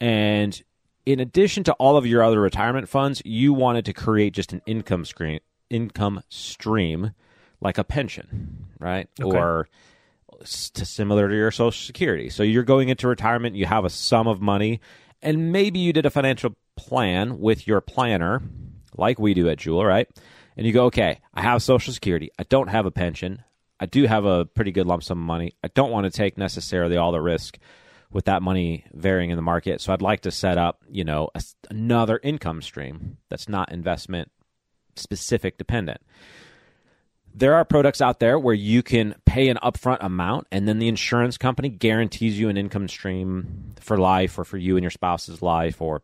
And 0.00 0.60
in 1.06 1.20
addition 1.20 1.64
to 1.64 1.72
all 1.74 1.96
of 1.96 2.06
your 2.06 2.22
other 2.22 2.40
retirement 2.40 2.88
funds, 2.88 3.20
you 3.24 3.52
wanted 3.52 3.84
to 3.86 3.92
create 3.92 4.32
just 4.32 4.52
an 4.52 4.62
income 4.66 5.04
stream, 5.04 5.40
income 5.70 6.22
stream 6.28 7.12
like 7.60 7.78
a 7.78 7.84
pension, 7.84 8.66
right? 8.78 9.08
Okay. 9.20 9.36
Or 9.36 9.68
to 10.40 10.84
similar 10.84 11.28
to 11.28 11.34
your 11.34 11.50
social 11.50 11.84
security. 11.86 12.30
So 12.30 12.42
you're 12.42 12.62
going 12.62 12.88
into 12.88 13.08
retirement, 13.08 13.56
you 13.56 13.66
have 13.66 13.84
a 13.84 13.90
sum 13.90 14.26
of 14.26 14.40
money, 14.40 14.80
and 15.22 15.52
maybe 15.52 15.78
you 15.78 15.92
did 15.92 16.06
a 16.06 16.10
financial 16.10 16.54
plan 16.76 17.38
with 17.38 17.66
your 17.66 17.80
planner, 17.80 18.42
like 18.96 19.18
we 19.18 19.34
do 19.34 19.48
at 19.48 19.58
Jewel, 19.58 19.84
right? 19.84 20.08
And 20.56 20.66
you 20.66 20.72
go, 20.72 20.86
okay, 20.86 21.20
I 21.32 21.42
have 21.42 21.62
social 21.62 21.92
security, 21.92 22.30
I 22.38 22.44
don't 22.44 22.68
have 22.68 22.86
a 22.86 22.90
pension, 22.90 23.42
I 23.80 23.86
do 23.86 24.06
have 24.06 24.24
a 24.24 24.44
pretty 24.44 24.72
good 24.72 24.86
lump 24.86 25.02
sum 25.02 25.18
of 25.18 25.26
money. 25.26 25.54
I 25.62 25.68
don't 25.68 25.90
want 25.90 26.04
to 26.04 26.10
take 26.10 26.38
necessarily 26.38 26.96
all 26.96 27.12
the 27.12 27.20
risk 27.20 27.58
with 28.10 28.26
that 28.26 28.42
money 28.42 28.84
varying 28.92 29.30
in 29.30 29.36
the 29.36 29.42
market. 29.42 29.80
So 29.80 29.92
I'd 29.92 30.00
like 30.00 30.20
to 30.20 30.30
set 30.30 30.56
up, 30.56 30.82
you 30.88 31.04
know, 31.04 31.28
a, 31.34 31.42
another 31.70 32.20
income 32.22 32.62
stream 32.62 33.18
that's 33.28 33.48
not 33.48 33.72
investment 33.72 34.30
specific 34.94 35.58
dependent 35.58 36.00
there 37.34 37.54
are 37.54 37.64
products 37.64 38.00
out 38.00 38.20
there 38.20 38.38
where 38.38 38.54
you 38.54 38.82
can 38.82 39.14
pay 39.26 39.48
an 39.48 39.58
upfront 39.62 39.98
amount 40.00 40.46
and 40.52 40.68
then 40.68 40.78
the 40.78 40.86
insurance 40.86 41.36
company 41.36 41.68
guarantees 41.68 42.38
you 42.38 42.48
an 42.48 42.56
income 42.56 42.86
stream 42.86 43.74
for 43.80 43.98
life 43.98 44.38
or 44.38 44.44
for 44.44 44.56
you 44.56 44.76
and 44.76 44.84
your 44.84 44.90
spouse's 44.90 45.42
life 45.42 45.82
or 45.82 46.02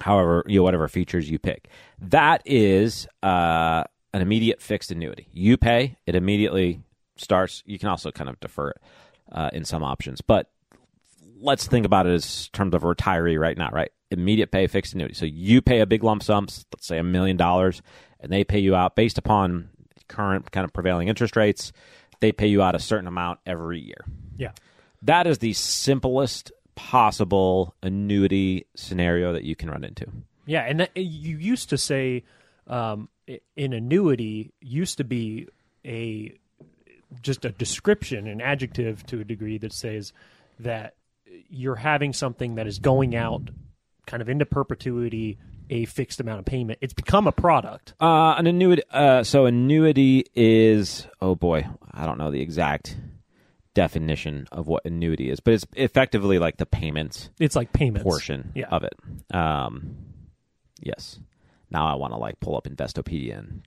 however 0.00 0.44
you 0.46 0.58
know, 0.58 0.62
whatever 0.62 0.86
features 0.88 1.30
you 1.30 1.38
pick. 1.38 1.68
That 2.00 2.42
is 2.44 3.08
uh, 3.22 3.84
an 4.12 4.20
immediate 4.20 4.60
fixed 4.60 4.90
annuity. 4.90 5.26
You 5.32 5.56
pay 5.56 5.96
it 6.06 6.14
immediately 6.14 6.82
starts 7.16 7.62
you 7.64 7.78
can 7.78 7.88
also 7.88 8.10
kind 8.10 8.28
of 8.28 8.38
defer 8.40 8.70
it 8.70 8.80
uh, 9.32 9.50
in 9.52 9.64
some 9.64 9.82
options 9.82 10.20
but 10.20 10.50
let's 11.40 11.66
think 11.66 11.86
about 11.86 12.06
it 12.06 12.12
as 12.12 12.48
terms 12.48 12.74
of 12.74 12.82
retiree 12.82 13.40
right 13.40 13.56
now 13.56 13.70
right? 13.72 13.90
Immediate 14.10 14.50
pay 14.50 14.66
fixed 14.66 14.92
annuity. 14.92 15.14
So 15.14 15.24
you 15.24 15.62
pay 15.62 15.80
a 15.80 15.86
big 15.86 16.04
lump 16.04 16.22
sum 16.22 16.44
let's 16.44 16.86
say 16.86 16.98
a 16.98 17.02
million 17.02 17.38
dollars 17.38 17.80
and 18.20 18.30
they 18.30 18.44
pay 18.44 18.58
you 18.58 18.74
out 18.74 18.96
based 18.96 19.16
upon 19.16 19.70
current 20.12 20.50
kind 20.52 20.64
of 20.64 20.72
prevailing 20.72 21.08
interest 21.08 21.36
rates 21.36 21.72
they 22.20 22.30
pay 22.32 22.46
you 22.46 22.62
out 22.62 22.74
a 22.74 22.78
certain 22.78 23.06
amount 23.06 23.38
every 23.46 23.80
year 23.80 24.04
Yeah. 24.36 24.52
that 25.02 25.26
is 25.26 25.38
the 25.38 25.52
simplest 25.54 26.52
possible 26.74 27.74
annuity 27.82 28.66
scenario 28.76 29.32
that 29.32 29.44
you 29.44 29.54
can 29.56 29.70
run 29.70 29.84
into 29.84 30.06
Yeah, 30.46 30.62
and 30.62 30.80
that, 30.80 30.96
you 30.96 31.36
used 31.36 31.70
to 31.70 31.78
say 31.78 32.24
um, 32.66 33.08
an 33.56 33.72
annuity 33.72 34.52
used 34.60 34.98
to 34.98 35.04
be 35.04 35.48
a 35.84 36.32
just 37.20 37.44
a 37.44 37.50
description, 37.50 38.26
an 38.26 38.40
adjective 38.40 39.04
to 39.06 39.20
a 39.20 39.24
degree 39.24 39.58
that 39.58 39.72
says 39.72 40.12
that 40.60 40.94
you're 41.50 41.76
having 41.76 42.12
something 42.14 42.54
that 42.54 42.66
is 42.66 42.78
going 42.78 43.14
out 43.14 43.50
kind 44.06 44.22
of 44.22 44.28
into 44.28 44.46
perpetuity, 44.46 45.38
a 45.72 45.84
fixed 45.86 46.20
amount 46.20 46.38
of 46.38 46.44
payment. 46.44 46.78
It's 46.82 46.92
become 46.92 47.26
a 47.26 47.32
product. 47.32 47.94
Uh, 48.00 48.34
an 48.36 48.46
annuity. 48.46 48.82
Uh, 48.90 49.22
so 49.24 49.46
annuity 49.46 50.26
is. 50.34 51.06
Oh 51.20 51.34
boy, 51.34 51.66
I 51.92 52.04
don't 52.06 52.18
know 52.18 52.30
the 52.30 52.42
exact 52.42 52.96
definition 53.74 54.46
of 54.52 54.66
what 54.68 54.84
annuity 54.84 55.30
is, 55.30 55.40
but 55.40 55.54
it's 55.54 55.64
effectively 55.74 56.38
like 56.38 56.58
the 56.58 56.66
payments 56.66 57.30
It's 57.40 57.56
like 57.56 57.72
payments 57.72 58.02
portion 58.02 58.52
Yeah. 58.54 58.66
of 58.70 58.84
it. 58.84 58.92
Um, 59.34 59.96
yes. 60.80 61.18
Now 61.70 61.86
I 61.86 61.94
want 61.94 62.12
to 62.12 62.18
like 62.18 62.38
pull 62.38 62.54
up 62.56 62.64
Investopedia 62.64 63.38
and 63.38 63.62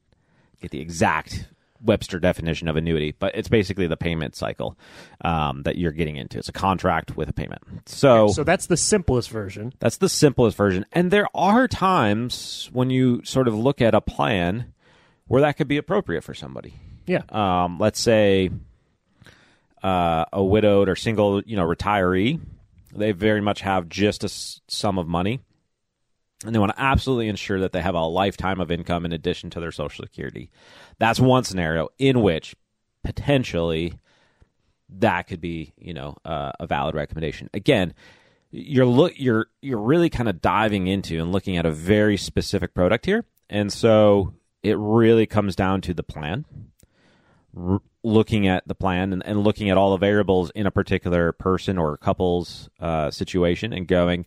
get 0.61 0.69
the 0.69 0.79
exact 0.79 1.47
Webster 1.85 2.19
definition 2.19 2.67
of 2.67 2.75
annuity, 2.75 3.13
but 3.17 3.35
it's 3.35 3.47
basically 3.47 3.87
the 3.87 3.95
payment 3.97 4.35
cycle 4.35 4.77
um, 5.21 5.63
that 5.63 5.77
you're 5.77 5.91
getting 5.91 6.15
into. 6.17 6.37
It's 6.37 6.49
a 6.49 6.53
contract 6.53 7.15
with 7.15 7.29
a 7.29 7.33
payment. 7.33 7.61
So, 7.87 8.27
So 8.29 8.43
that's 8.43 8.67
the 8.67 8.77
simplest 8.77 9.29
version. 9.29 9.73
that's 9.79 9.97
the 9.97 10.09
simplest 10.09 10.57
version. 10.57 10.85
And 10.91 11.11
there 11.11 11.27
are 11.35 11.67
times 11.67 12.69
when 12.73 12.89
you 12.89 13.21
sort 13.23 13.47
of 13.47 13.53
look 13.55 13.81
at 13.81 13.93
a 13.95 14.01
plan 14.01 14.73
where 15.27 15.41
that 15.41 15.57
could 15.57 15.67
be 15.67 15.77
appropriate 15.77 16.23
for 16.23 16.33
somebody 16.33 16.73
Yeah. 17.07 17.21
um, 17.29 17.77
let's 17.79 17.99
say 17.99 18.49
uh, 19.83 20.25
a 20.33 20.43
widowed 20.43 20.89
or 20.89 20.95
single, 20.95 21.41
you 21.43 21.55
know, 21.55 21.65
retiree, 21.65 22.39
they 22.95 23.11
very 23.11 23.41
much 23.41 23.61
have 23.61 23.87
just 23.89 24.23
a 24.23 24.27
s- 24.27 24.61
sum 24.67 24.97
of 24.97 25.07
money, 25.07 25.41
and 26.43 26.53
they 26.53 26.59
want 26.59 26.75
to 26.75 26.81
absolutely 26.81 27.27
ensure 27.27 27.59
that 27.59 27.71
they 27.71 27.81
have 27.81 27.95
a 27.95 28.03
lifetime 28.03 28.59
of 28.59 28.71
income 28.71 29.05
in 29.05 29.13
addition 29.13 29.49
to 29.51 29.59
their 29.59 29.71
Social 29.71 30.03
Security. 30.03 30.49
That's 30.99 31.19
one 31.19 31.43
scenario 31.43 31.89
in 31.97 32.21
which 32.21 32.55
potentially 33.03 33.99
that 34.89 35.23
could 35.27 35.41
be, 35.41 35.73
you 35.77 35.93
know, 35.93 36.15
uh, 36.25 36.51
a 36.59 36.67
valid 36.67 36.95
recommendation. 36.95 37.49
Again, 37.53 37.93
you're 38.51 38.85
look 38.85 39.13
you're 39.17 39.47
you're 39.61 39.81
really 39.81 40.09
kind 40.09 40.29
of 40.29 40.41
diving 40.41 40.87
into 40.87 41.21
and 41.21 41.31
looking 41.31 41.57
at 41.57 41.65
a 41.65 41.71
very 41.71 42.17
specific 42.17 42.73
product 42.73 43.05
here, 43.05 43.25
and 43.49 43.71
so 43.71 44.33
it 44.63 44.77
really 44.77 45.25
comes 45.25 45.55
down 45.55 45.81
to 45.81 45.93
the 45.93 46.03
plan 46.03 46.45
r- 47.57 47.81
looking 48.03 48.47
at 48.47 48.67
the 48.67 48.75
plan 48.75 49.13
and, 49.13 49.25
and 49.25 49.43
looking 49.43 49.69
at 49.69 49.77
all 49.77 49.91
the 49.91 49.97
variables 49.97 50.51
in 50.51 50.65
a 50.65 50.71
particular 50.71 51.31
person 51.31 51.77
or 51.77 51.97
couple's 51.97 52.69
uh, 52.79 53.09
situation 53.09 53.73
and 53.73 53.87
going, 53.87 54.25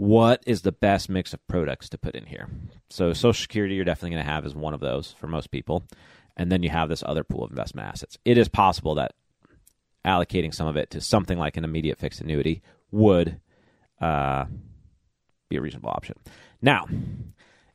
what 0.00 0.42
is 0.46 0.62
the 0.62 0.72
best 0.72 1.10
mix 1.10 1.34
of 1.34 1.46
products 1.46 1.90
to 1.90 1.98
put 1.98 2.14
in 2.14 2.24
here? 2.24 2.48
So, 2.88 3.12
Social 3.12 3.34
Security, 3.34 3.74
you're 3.74 3.84
definitely 3.84 4.16
going 4.16 4.24
to 4.24 4.32
have 4.32 4.46
as 4.46 4.54
one 4.54 4.72
of 4.72 4.80
those 4.80 5.12
for 5.12 5.26
most 5.26 5.50
people. 5.50 5.84
And 6.38 6.50
then 6.50 6.62
you 6.62 6.70
have 6.70 6.88
this 6.88 7.02
other 7.04 7.22
pool 7.22 7.44
of 7.44 7.50
investment 7.50 7.86
assets. 7.86 8.16
It 8.24 8.38
is 8.38 8.48
possible 8.48 8.94
that 8.94 9.12
allocating 10.06 10.54
some 10.54 10.66
of 10.66 10.78
it 10.78 10.88
to 10.92 11.02
something 11.02 11.38
like 11.38 11.58
an 11.58 11.64
immediate 11.64 11.98
fixed 11.98 12.22
annuity 12.22 12.62
would 12.90 13.40
uh, 14.00 14.46
be 15.50 15.56
a 15.56 15.60
reasonable 15.60 15.90
option. 15.90 16.16
Now, 16.62 16.86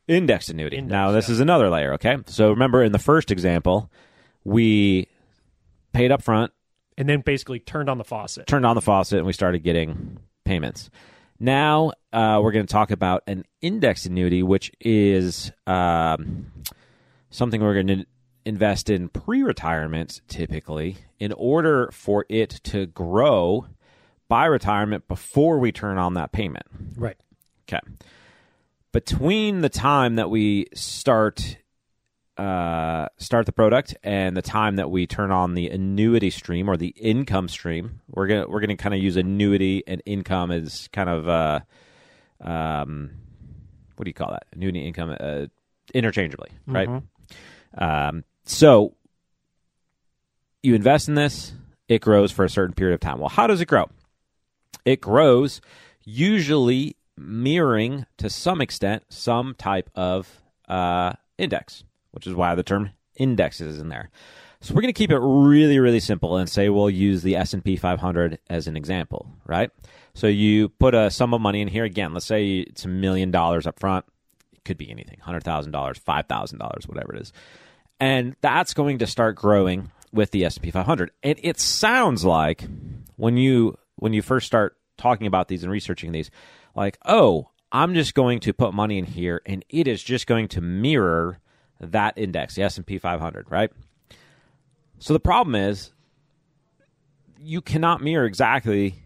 indexed 0.08 0.50
annuity. 0.50 0.78
Index, 0.78 0.90
now, 0.90 1.12
this 1.12 1.28
yeah. 1.28 1.34
is 1.34 1.40
another 1.40 1.70
layer, 1.70 1.92
okay? 1.92 2.16
So, 2.26 2.50
remember 2.50 2.82
in 2.82 2.90
the 2.90 2.98
first 2.98 3.30
example, 3.30 3.88
we 4.42 5.06
paid 5.92 6.10
up 6.10 6.22
front, 6.22 6.52
And 6.98 7.08
then 7.08 7.20
basically 7.20 7.60
turned 7.60 7.88
on 7.88 7.98
the 7.98 8.04
faucet. 8.04 8.48
turned 8.48 8.66
on 8.66 8.74
the 8.74 8.82
faucet, 8.82 9.18
and 9.18 9.28
we 9.28 9.32
started 9.32 9.62
getting 9.62 10.18
payments. 10.44 10.90
Now 11.38 11.92
uh, 12.12 12.40
we're 12.42 12.52
going 12.52 12.66
to 12.66 12.72
talk 12.72 12.90
about 12.90 13.22
an 13.26 13.44
index 13.60 14.06
annuity, 14.06 14.42
which 14.42 14.72
is 14.80 15.52
um, 15.66 16.52
something 17.30 17.60
we're 17.62 17.74
going 17.74 17.86
to 17.88 18.06
invest 18.44 18.88
in 18.88 19.08
pre-retirement, 19.08 20.20
typically, 20.28 20.98
in 21.18 21.32
order 21.32 21.90
for 21.92 22.24
it 22.28 22.50
to 22.64 22.86
grow 22.86 23.66
by 24.28 24.46
retirement 24.46 25.08
before 25.08 25.58
we 25.58 25.72
turn 25.72 25.98
on 25.98 26.14
that 26.14 26.32
payment. 26.32 26.66
Right. 26.96 27.16
Okay. 27.68 27.80
Between 28.92 29.60
the 29.60 29.68
time 29.68 30.14
that 30.16 30.30
we 30.30 30.66
start 30.74 31.58
uh, 32.36 33.08
start 33.16 33.46
the 33.46 33.52
product 33.52 33.96
and 34.02 34.36
the 34.36 34.42
time 34.42 34.76
that 34.76 34.90
we 34.90 35.06
turn 35.06 35.30
on 35.30 35.54
the 35.54 35.68
annuity 35.68 36.30
stream 36.30 36.68
or 36.68 36.76
the 36.76 36.88
income 36.96 37.48
stream, 37.48 38.00
we're 38.08 38.26
gonna 38.26 38.46
we're 38.48 38.60
gonna 38.60 38.76
kind 38.76 38.94
of 38.94 39.00
use 39.00 39.16
annuity 39.16 39.82
and 39.86 40.02
income 40.04 40.50
as 40.50 40.88
kind 40.92 41.08
of 41.08 41.28
uh, 41.28 41.60
um, 42.42 43.10
what 43.96 44.04
do 44.04 44.10
you 44.10 44.14
call 44.14 44.30
that? 44.32 44.44
Annuity 44.52 44.86
income 44.86 45.16
uh, 45.18 45.46
interchangeably, 45.94 46.50
right? 46.66 46.88
Um, 47.78 48.24
so 48.44 48.94
you 50.62 50.74
invest 50.74 51.08
in 51.08 51.14
this, 51.14 51.52
it 51.88 52.00
grows 52.00 52.32
for 52.32 52.44
a 52.44 52.50
certain 52.50 52.74
period 52.74 52.94
of 52.94 53.00
time. 53.00 53.18
Well, 53.18 53.28
how 53.28 53.46
does 53.46 53.60
it 53.60 53.66
grow? 53.66 53.88
It 54.84 55.00
grows 55.00 55.60
usually 56.04 56.96
mirroring 57.16 58.04
to 58.18 58.28
some 58.28 58.60
extent 58.60 59.04
some 59.08 59.54
type 59.54 59.90
of 59.94 60.42
uh, 60.68 61.12
index, 61.38 61.84
which 62.16 62.26
is 62.26 62.34
why 62.34 62.54
the 62.54 62.62
term 62.62 62.90
index 63.16 63.60
is 63.60 63.78
in 63.78 63.90
there. 63.90 64.08
So 64.62 64.74
we're 64.74 64.80
going 64.80 64.94
to 64.94 64.98
keep 64.98 65.10
it 65.10 65.18
really, 65.20 65.78
really 65.78 66.00
simple 66.00 66.38
and 66.38 66.48
say 66.48 66.70
we'll 66.70 66.88
use 66.88 67.22
the 67.22 67.36
S 67.36 67.52
and 67.52 67.62
P 67.62 67.76
500 67.76 68.38
as 68.48 68.66
an 68.66 68.74
example, 68.74 69.28
right? 69.44 69.70
So 70.14 70.26
you 70.26 70.70
put 70.70 70.94
a 70.94 71.10
sum 71.10 71.34
of 71.34 71.42
money 71.42 71.60
in 71.60 71.68
here 71.68 71.84
again. 71.84 72.14
Let's 72.14 72.24
say 72.24 72.60
it's 72.60 72.86
a 72.86 72.88
million 72.88 73.30
dollars 73.30 73.66
up 73.66 73.78
front. 73.78 74.06
It 74.54 74.64
could 74.64 74.78
be 74.78 74.90
anything, 74.90 75.18
hundred 75.20 75.44
thousand 75.44 75.72
dollars, 75.72 75.98
five 75.98 76.26
thousand 76.26 76.58
dollars, 76.58 76.88
whatever 76.88 77.14
it 77.14 77.20
is, 77.20 77.34
and 78.00 78.34
that's 78.40 78.72
going 78.72 78.96
to 78.98 79.06
start 79.06 79.36
growing 79.36 79.90
with 80.10 80.30
the 80.30 80.46
S 80.46 80.56
and 80.56 80.64
P 80.64 80.70
500. 80.70 81.10
And 81.22 81.38
it 81.42 81.60
sounds 81.60 82.24
like 82.24 82.64
when 83.16 83.36
you 83.36 83.76
when 83.96 84.14
you 84.14 84.22
first 84.22 84.46
start 84.46 84.78
talking 84.96 85.26
about 85.26 85.48
these 85.48 85.62
and 85.62 85.70
researching 85.70 86.12
these, 86.12 86.30
like, 86.74 86.96
oh, 87.04 87.50
I'm 87.70 87.92
just 87.92 88.14
going 88.14 88.40
to 88.40 88.54
put 88.54 88.72
money 88.72 88.96
in 88.96 89.04
here, 89.04 89.42
and 89.44 89.64
it 89.68 89.86
is 89.86 90.02
just 90.02 90.26
going 90.26 90.48
to 90.48 90.62
mirror 90.62 91.40
that 91.80 92.16
index, 92.16 92.54
the 92.54 92.62
S 92.62 92.76
and 92.76 92.86
P 92.86 92.98
500, 92.98 93.46
right? 93.50 93.70
So 94.98 95.12
the 95.12 95.20
problem 95.20 95.54
is, 95.54 95.90
you 97.38 97.60
cannot 97.60 98.02
mirror 98.02 98.24
exactly 98.24 98.96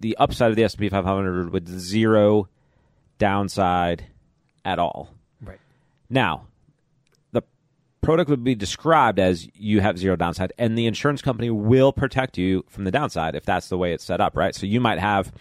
the 0.00 0.16
upside 0.16 0.50
of 0.50 0.56
the 0.56 0.64
S 0.64 0.74
and 0.74 0.80
P 0.80 0.88
500 0.88 1.50
with 1.50 1.68
zero 1.68 2.48
downside 3.18 4.06
at 4.64 4.78
all. 4.78 5.10
Right. 5.40 5.60
Now, 6.08 6.46
the 7.32 7.42
product 8.00 8.30
would 8.30 8.42
be 8.42 8.54
described 8.54 9.18
as 9.18 9.48
you 9.54 9.80
have 9.80 9.98
zero 9.98 10.16
downside, 10.16 10.52
and 10.58 10.76
the 10.76 10.86
insurance 10.86 11.22
company 11.22 11.50
will 11.50 11.92
protect 11.92 12.36
you 12.36 12.64
from 12.68 12.84
the 12.84 12.90
downside 12.90 13.34
if 13.34 13.44
that's 13.44 13.68
the 13.68 13.78
way 13.78 13.92
it's 13.92 14.04
set 14.04 14.20
up, 14.20 14.36
right? 14.36 14.54
So 14.54 14.66
you 14.66 14.80
might 14.80 14.98
have 14.98 15.32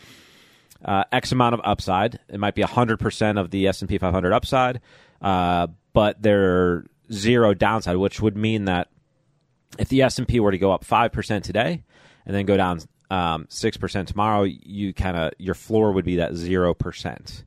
uh, 0.84 1.04
X 1.12 1.32
amount 1.32 1.56
of 1.56 1.62
upside. 1.64 2.20
It 2.30 2.40
might 2.40 2.56
be 2.56 2.62
100% 2.62 3.40
of 3.40 3.52
the 3.52 3.68
S&P 3.68 3.98
500 3.98 4.34
upside, 4.34 4.82
uh, 5.22 5.68
but 5.94 6.22
there 6.22 6.86
zero 7.12 7.54
downside, 7.54 7.98
which 7.98 8.22
would 8.22 8.38
mean 8.38 8.66
that 8.66 8.90
if 9.78 9.90
the 9.90 10.02
S&P 10.02 10.40
were 10.40 10.52
to 10.52 10.58
go 10.58 10.72
up 10.72 10.86
5% 10.86 11.44
today 11.44 11.84
and 12.26 12.36
then 12.36 12.46
go 12.46 12.58
down 12.58 12.82
um, 13.10 13.46
6% 13.50 14.08
tomorrow, 14.08 14.44
you 14.44 14.94
kind 14.94 15.18
of 15.18 15.34
your 15.38 15.56
floor 15.56 15.92
would 15.92 16.06
be 16.06 16.18
that 16.18 16.34
0% 16.34 17.44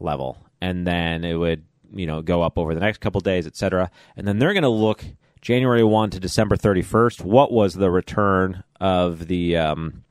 level. 0.00 0.38
And 0.60 0.86
then 0.86 1.24
it 1.24 1.34
would, 1.34 1.64
you 1.92 2.06
know, 2.06 2.22
go 2.22 2.42
up 2.42 2.58
over 2.58 2.74
the 2.74 2.80
next 2.80 3.00
couple 3.00 3.20
days, 3.20 3.46
et 3.46 3.56
cetera. 3.56 3.90
And 4.16 4.26
then 4.26 4.38
they're 4.38 4.52
going 4.52 4.62
to 4.62 4.68
look 4.68 5.04
January 5.40 5.84
1 5.84 6.10
to 6.10 6.20
December 6.20 6.56
31st. 6.56 7.22
What 7.22 7.52
was 7.52 7.74
the 7.74 7.90
return 7.90 8.64
of 8.80 9.28
the 9.28 9.56
um, 9.56 10.04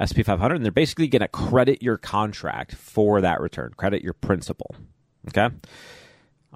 SP 0.00 0.24
500? 0.24 0.56
And 0.56 0.64
they're 0.64 0.72
basically 0.72 1.08
going 1.08 1.20
to 1.20 1.28
credit 1.28 1.82
your 1.82 1.98
contract 1.98 2.74
for 2.74 3.20
that 3.20 3.40
return, 3.40 3.74
credit 3.76 4.02
your 4.02 4.14
principal. 4.14 4.74
Okay. 5.28 5.54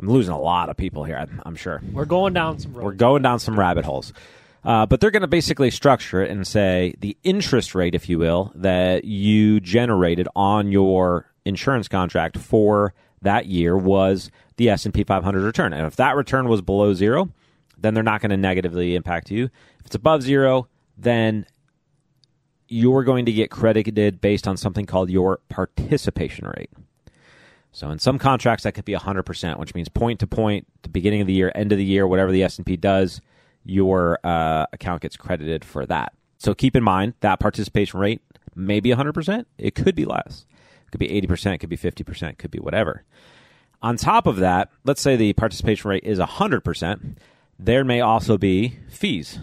I'm 0.00 0.09
losing 0.09 0.33
a 0.33 0.40
lot 0.40 0.71
of 0.71 0.76
people 0.76 1.04
here, 1.04 1.16
I'm, 1.16 1.42
I'm 1.45 1.57
sure. 1.57 1.83
We're 1.92 2.07
going 2.07 2.33
down 2.33 2.59
some 2.59 2.73
road. 2.73 2.85
We're 2.85 2.92
going 2.92 3.23
down 3.23 3.38
some 3.38 3.59
rabbit 3.59 3.85
holes. 3.85 4.12
Uh, 4.64 4.87
but 4.87 5.00
they're 5.00 5.11
going 5.11 5.23
to 5.23 5.28
basically 5.28 5.71
structure 5.71 6.23
it 6.23 6.30
and 6.30 6.47
say 6.47 6.95
the 7.00 7.16
interest 7.23 7.75
rate, 7.75 7.95
if 7.95 8.09
you 8.09 8.19
will, 8.19 8.52
that 8.54 9.04
you 9.04 9.61
generated 9.61 10.26
on 10.35 10.73
your 10.73 11.30
insurance 11.45 11.88
contract 11.88 12.37
for 12.38 12.95
that 13.23 13.47
year 13.47 13.76
was 13.76 14.30
the 14.57 14.71
S&P 14.71 15.04
500 15.04 15.42
return. 15.42 15.73
And 15.73 15.87
if 15.87 15.97
that 15.97 16.16
return 16.16 16.49
was 16.49 16.62
below 16.62 16.95
zero, 16.95 17.30
then 17.78 17.95
they're 17.95 18.02
not 18.02 18.21
going 18.21 18.30
to 18.30 18.37
negatively 18.37 18.95
impact 18.95 19.30
you. 19.30 19.45
If 19.80 19.87
it's 19.87 19.95
above 19.95 20.23
zero, 20.23 20.69
then 20.97 21.47
you're 22.69 23.04
going 23.04 23.26
to 23.26 23.33
get 23.33 23.50
credited 23.50 24.21
based 24.21 24.47
on 24.47 24.57
something 24.57 24.87
called 24.87 25.11
your 25.11 25.40
participation 25.49 26.47
rate. 26.47 26.71
So 27.73 27.91
in 27.91 27.99
some 27.99 28.19
contracts 28.19 28.65
that 28.65 28.73
could 28.73 28.85
be 28.85 28.95
100%, 28.95 29.59
which 29.59 29.75
means 29.75 29.89
point 29.89 30.21
to 30.21 30.27
point, 30.27 30.67
the 30.83 30.89
beginning 30.89 31.21
of 31.21 31.27
the 31.27 31.33
year, 31.33 31.53
end 31.55 31.73
of 31.73 31.79
the 31.79 31.85
year, 31.85 32.07
whatever 32.07 32.33
the 32.33 32.43
S&P 32.43 32.77
does, 32.77 33.21
your 33.65 34.19
uh, 34.25 34.67
account 34.73 35.03
gets 35.03 35.17
credited 35.17 35.65
for 35.65 35.87
that. 35.87 36.12
So 36.39 36.55
keep 36.55 36.75
in 36.75 36.83
mind 36.83 37.15
that 37.21 37.39
participation 37.39 38.00
rate 38.00 38.23
may 38.55 38.81
be 38.81 38.91
100%, 38.91 39.45
it 39.59 39.75
could 39.75 39.95
be 39.95 40.05
less. 40.05 40.47
It 40.87 40.91
could 40.91 40.99
be 41.00 41.09
80%, 41.09 41.55
it 41.55 41.59
could 41.59 41.71
be 41.71 41.77
50%, 41.77 42.31
it 42.31 42.39
could 42.39 42.50
be 42.50 42.59
whatever. 42.59 43.05
On 43.83 43.97
top 43.97 44.27
of 44.27 44.37
that, 44.37 44.71
let's 44.85 45.00
say 45.00 45.17
the 45.17 45.33
participation 45.35 45.89
rate 45.91 46.05
is 46.05 46.19
100%, 46.19 47.17
there 47.59 47.85
may 47.85 48.00
also 48.00 48.37
be 48.37 48.79
fees 48.89 49.39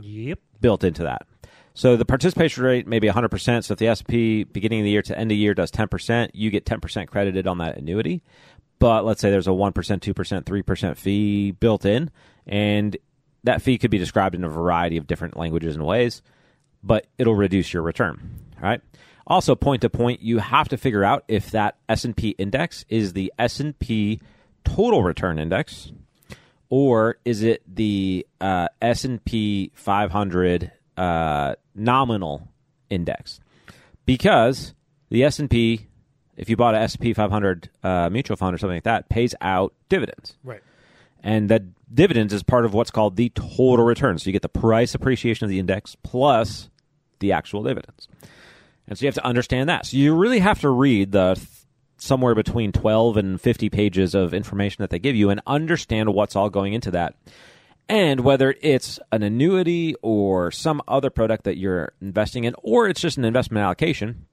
Yep. 0.00 0.38
built 0.60 0.84
into 0.84 1.02
that. 1.02 1.26
So 1.74 1.96
the 1.96 2.04
participation 2.04 2.62
rate 2.62 2.86
may 2.86 3.00
be 3.00 3.08
100%. 3.08 3.64
So 3.64 3.72
if 3.72 3.78
the 3.78 3.88
S&P 3.88 4.44
beginning 4.44 4.80
of 4.80 4.84
the 4.84 4.90
year 4.90 5.02
to 5.02 5.18
end 5.18 5.32
of 5.32 5.36
year 5.36 5.54
does 5.54 5.72
10%, 5.72 6.30
you 6.32 6.50
get 6.50 6.64
10% 6.64 7.08
credited 7.08 7.46
on 7.48 7.58
that 7.58 7.76
annuity. 7.76 8.22
But 8.78 9.04
let's 9.04 9.20
say 9.20 9.30
there's 9.30 9.48
a 9.48 9.50
1%, 9.50 9.72
2%, 9.72 10.44
3% 10.44 10.96
fee 10.96 11.50
built 11.52 11.84
in, 11.84 12.10
and 12.46 12.96
that 13.42 13.60
fee 13.60 13.78
could 13.78 13.90
be 13.90 13.98
described 13.98 14.34
in 14.34 14.44
a 14.44 14.48
variety 14.48 14.96
of 14.96 15.06
different 15.06 15.36
languages 15.36 15.74
and 15.74 15.84
ways. 15.84 16.22
but 16.84 17.06
it'll 17.18 17.34
reduce 17.34 17.72
your 17.72 17.82
return. 17.82 18.38
All 18.56 18.68
right. 18.68 18.80
Also, 19.26 19.54
point 19.54 19.80
to 19.82 19.90
point, 19.90 20.20
you 20.20 20.38
have 20.38 20.68
to 20.68 20.76
figure 20.76 21.02
out 21.02 21.24
if 21.28 21.50
that 21.52 21.76
S 21.88 22.04
and 22.04 22.16
P 22.16 22.30
index 22.30 22.84
is 22.88 23.14
the 23.14 23.32
S 23.38 23.58
and 23.58 23.76
P 23.78 24.20
total 24.64 25.02
return 25.02 25.38
index, 25.38 25.92
or 26.68 27.16
is 27.24 27.42
it 27.42 27.62
the 27.66 28.26
uh, 28.40 28.68
S 28.82 29.04
and 29.04 29.24
P 29.24 29.72
500 29.74 30.72
uh, 30.96 31.54
nominal 31.74 32.48
index? 32.90 33.40
Because 34.06 34.74
the 35.10 35.24
S 35.24 35.38
and 35.38 35.50
P, 35.50 35.86
if 36.36 36.48
you 36.48 36.56
bought 36.56 36.74
an 36.74 36.82
S 36.82 36.94
and 36.94 37.02
P 37.02 37.12
500 37.12 37.70
uh, 37.82 38.10
mutual 38.10 38.36
fund 38.36 38.54
or 38.54 38.58
something 38.58 38.76
like 38.76 38.84
that, 38.84 39.08
pays 39.08 39.34
out 39.40 39.74
dividends. 39.88 40.36
Right. 40.42 40.62
And 41.22 41.48
that 41.48 41.62
dividends 41.94 42.32
is 42.32 42.42
part 42.42 42.64
of 42.64 42.74
what's 42.74 42.90
called 42.90 43.16
the 43.16 43.30
total 43.30 43.84
return. 43.84 44.18
So 44.18 44.26
you 44.26 44.32
get 44.32 44.42
the 44.42 44.48
price 44.48 44.94
appreciation 44.94 45.44
of 45.44 45.50
the 45.50 45.58
index 45.58 45.96
plus 46.02 46.68
the 47.20 47.32
actual 47.32 47.62
dividends. 47.62 48.08
And 48.86 48.98
so 48.98 49.04
you 49.04 49.08
have 49.08 49.14
to 49.14 49.24
understand 49.24 49.68
that. 49.68 49.86
So 49.86 49.96
you 49.96 50.14
really 50.14 50.40
have 50.40 50.60
to 50.60 50.68
read 50.68 51.12
the 51.12 51.34
th- 51.34 51.48
somewhere 51.96 52.34
between 52.34 52.72
12 52.72 53.16
and 53.16 53.40
50 53.40 53.70
pages 53.70 54.14
of 54.14 54.34
information 54.34 54.82
that 54.82 54.90
they 54.90 54.98
give 54.98 55.16
you 55.16 55.30
and 55.30 55.40
understand 55.46 56.12
what's 56.12 56.36
all 56.36 56.50
going 56.50 56.74
into 56.74 56.90
that. 56.90 57.14
And 57.88 58.20
whether 58.20 58.54
it's 58.62 58.98
an 59.12 59.22
annuity 59.22 59.94
or 60.00 60.50
some 60.50 60.80
other 60.88 61.10
product 61.10 61.44
that 61.44 61.58
you're 61.58 61.92
investing 62.00 62.44
in, 62.44 62.54
or 62.62 62.88
it's 62.88 63.00
just 63.00 63.18
an 63.18 63.24
investment 63.24 63.62
allocation, 63.62 64.26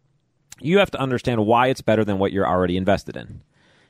you 0.61 0.79
have 0.79 0.91
to 0.91 0.99
understand 0.99 1.45
why 1.45 1.67
it's 1.67 1.81
better 1.81 2.05
than 2.05 2.17
what 2.17 2.31
you're 2.31 2.47
already 2.47 2.77
invested 2.77 3.17
in. 3.17 3.41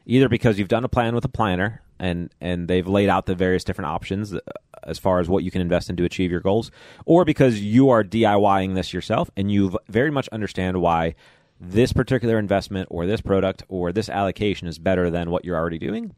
Either 0.05 0.27
because 0.27 0.57
you've 0.57 0.67
done 0.67 0.83
a 0.83 0.89
plan 0.89 1.13
with 1.13 1.25
a 1.25 1.29
planner 1.29 1.81
and 1.99 2.33
and 2.41 2.67
they've 2.67 2.87
laid 2.87 3.07
out 3.07 3.27
the 3.27 3.35
various 3.35 3.63
different 3.63 3.91
options 3.91 4.33
uh, 4.33 4.39
as 4.83 4.97
far 4.97 5.19
as 5.19 5.29
what 5.29 5.43
you 5.43 5.51
can 5.51 5.61
invest 5.61 5.91
in 5.91 5.95
to 5.95 6.03
achieve 6.03 6.31
your 6.31 6.39
goals, 6.39 6.71
or 7.05 7.23
because 7.23 7.61
you 7.61 7.91
are 7.91 8.03
DIYing 8.03 8.73
this 8.73 8.93
yourself 8.93 9.29
and 9.37 9.51
you 9.51 9.77
very 9.87 10.09
much 10.09 10.27
understand 10.29 10.81
why 10.81 11.13
this 11.59 11.93
particular 11.93 12.39
investment 12.39 12.87
or 12.89 13.05
this 13.05 13.21
product 13.21 13.63
or 13.69 13.91
this 13.91 14.09
allocation 14.09 14.67
is 14.67 14.79
better 14.79 15.11
than 15.11 15.29
what 15.29 15.45
you're 15.45 15.55
already 15.55 15.77
doing 15.77 16.15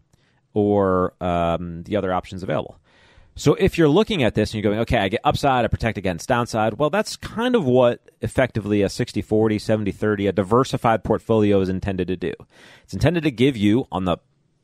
or 0.54 1.14
um, 1.22 1.84
the 1.84 1.98
other 1.98 2.14
options 2.14 2.44
available. 2.44 2.80
So 3.36 3.56
if 3.56 3.78
you're 3.78 3.90
looking 3.90 4.22
at 4.24 4.36
this 4.36 4.54
and 4.54 4.62
you're 4.62 4.72
going, 4.72 4.82
okay, 4.82 4.98
I 4.98 5.10
get 5.10 5.22
upside, 5.24 5.66
I 5.66 5.68
protect 5.68 5.98
against 5.98 6.30
downside, 6.30 6.75
well, 6.75 6.92
that's 6.92 7.16
kind 7.16 7.56
of 7.56 7.66
what 7.66 8.12
effectively 8.22 8.84
a 8.84 8.90
60 8.90 9.22
40, 9.22 9.58
70 9.58 9.92
30, 9.92 10.28
a 10.28 10.32
diversified 10.32 11.04
portfolio 11.04 11.60
is 11.60 11.70
intended 11.70 12.08
to 12.10 12.16
do. 12.16 12.34
It's 12.84 12.94
intended 12.94 13.24
to 13.24 13.32
give 13.32 13.58
you 13.58 13.88
on 13.92 14.06
the 14.06 14.18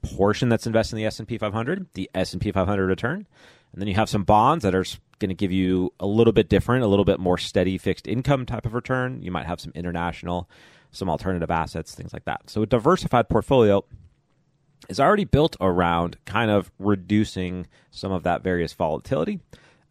portion 0.03 0.49
that's 0.49 0.67
invested 0.67 0.95
in 0.95 0.97
the 0.97 1.05
S&P 1.07 1.37
500, 1.37 1.87
the 1.93 2.09
S&P 2.13 2.51
500 2.51 2.87
return, 2.87 3.27
and 3.73 3.81
then 3.81 3.87
you 3.87 3.95
have 3.95 4.09
some 4.09 4.23
bonds 4.23 4.63
that 4.63 4.75
are 4.75 4.85
going 5.19 5.29
to 5.29 5.35
give 5.35 5.51
you 5.51 5.93
a 5.99 6.05
little 6.05 6.33
bit 6.33 6.47
different, 6.47 6.83
a 6.83 6.87
little 6.87 7.05
bit 7.05 7.19
more 7.19 7.37
steady 7.37 7.77
fixed 7.77 8.07
income 8.07 8.45
type 8.45 8.65
of 8.65 8.73
return. 8.73 9.21
You 9.21 9.31
might 9.31 9.45
have 9.45 9.59
some 9.59 9.71
international, 9.75 10.49
some 10.91 11.09
alternative 11.09 11.51
assets, 11.51 11.93
things 11.93 12.13
like 12.13 12.25
that. 12.25 12.49
So 12.49 12.61
a 12.61 12.65
diversified 12.65 13.29
portfolio 13.29 13.83
is 14.87 14.99
already 14.99 15.25
built 15.25 15.55
around 15.59 16.17
kind 16.25 16.49
of 16.49 16.71
reducing 16.79 17.67
some 17.91 18.11
of 18.11 18.23
that 18.23 18.43
various 18.43 18.73
volatility 18.73 19.39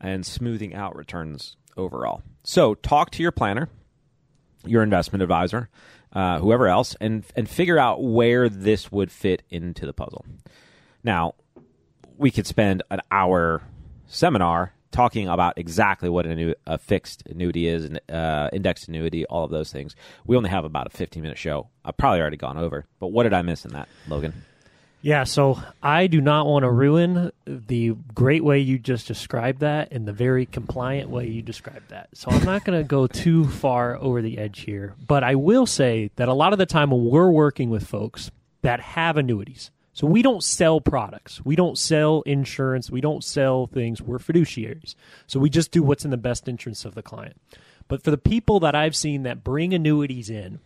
and 0.00 0.25
smoothing 0.25 0.75
out 0.75 0.97
returns 0.97 1.57
overall. 1.76 2.23
So 2.42 2.75
talk 2.75 3.11
to 3.12 3.23
your 3.23 3.33
planner, 3.33 3.68
your 4.64 4.83
investment 4.83 5.23
advisor, 5.23 5.68
uh, 6.12 6.38
whoever 6.38 6.66
else, 6.68 6.97
and 7.00 7.25
and 7.37 7.49
figure 7.49 7.78
out 7.78 8.02
where 8.02 8.49
this 8.49 8.90
would 8.90 9.12
fit 9.12 9.42
into 9.50 9.87
the 9.87 9.92
puzzle. 9.92 10.25
Now, 11.04 11.35
we 12.16 12.30
could 12.30 12.47
spend 12.47 12.83
an 12.90 13.00
hour 13.11 13.62
seminar 14.07 14.73
talking 14.90 15.28
about 15.28 15.59
exactly 15.59 16.09
what 16.09 16.26
a, 16.26 16.57
a 16.66 16.78
fixed 16.78 17.23
annuity 17.26 17.68
is, 17.68 17.85
an 17.85 17.99
uh, 18.09 18.49
indexed 18.52 18.88
annuity, 18.88 19.26
all 19.26 19.45
of 19.45 19.50
those 19.50 19.71
things. 19.71 19.95
We 20.26 20.37
only 20.37 20.50
have 20.50 20.64
about 20.64 20.87
a 20.87 20.90
15 20.90 21.23
minute 21.23 21.38
show. 21.38 21.68
I've 21.85 21.97
probably 21.97 22.20
already 22.20 22.37
gone 22.37 22.57
over, 22.57 22.87
but 22.98 23.09
what 23.09 23.24
did 23.24 23.35
I 23.35 23.42
miss 23.42 23.64
in 23.64 23.72
that, 23.72 23.88
Logan? 24.09 24.33
Yeah, 25.00 25.24
so 25.24 25.62
I 25.80 26.08
do 26.08 26.20
not 26.20 26.46
want 26.46 26.64
to 26.64 26.70
ruin 26.70 27.30
the 27.46 27.94
great 28.14 28.42
way 28.42 28.58
you 28.58 28.78
just 28.78 29.06
described 29.06 29.61
that 29.61 29.92
and 29.92 30.06
the 30.06 30.12
very 30.12 30.44
compliant 30.44 31.08
way 31.08 31.28
you 31.28 31.40
described 31.40 31.90
that. 31.90 32.08
So 32.14 32.30
I'm 32.30 32.44
not 32.44 32.64
going 32.64 32.78
to 32.78 32.87
go 32.87 33.06
too 33.06 33.46
far 33.46 33.96
over 33.96 34.20
the 34.20 34.38
edge 34.38 34.61
here, 34.61 34.96
but 35.06 35.22
I 35.22 35.37
will 35.37 35.66
say 35.66 36.11
that 36.16 36.28
a 36.28 36.34
lot 36.34 36.52
of 36.52 36.58
the 36.58 36.66
time 36.66 36.90
we're 36.90 37.30
working 37.30 37.70
with 37.70 37.87
folks 37.87 38.32
that 38.62 38.80
have 38.80 39.16
annuities, 39.16 39.70
so 39.92 40.06
we 40.06 40.22
don't 40.22 40.42
sell 40.42 40.80
products, 40.80 41.44
we 41.44 41.54
don't 41.54 41.78
sell 41.78 42.22
insurance, 42.22 42.90
we 42.90 43.00
don't 43.00 43.22
sell 43.22 43.66
things, 43.66 44.02
we're 44.02 44.18
fiduciaries. 44.18 44.96
So 45.26 45.38
we 45.38 45.48
just 45.48 45.70
do 45.70 45.82
what's 45.82 46.04
in 46.04 46.11
the 46.11 46.16
best 46.16 46.48
interest 46.48 46.84
of 46.84 46.94
the 46.94 47.02
client. 47.02 47.40
But 47.87 48.02
for 48.02 48.11
the 48.11 48.18
people 48.18 48.61
that 48.61 48.74
I've 48.74 48.94
seen 48.96 49.22
that 49.22 49.44
bring 49.44 49.74
annuities 49.74 50.28
in, 50.28 50.58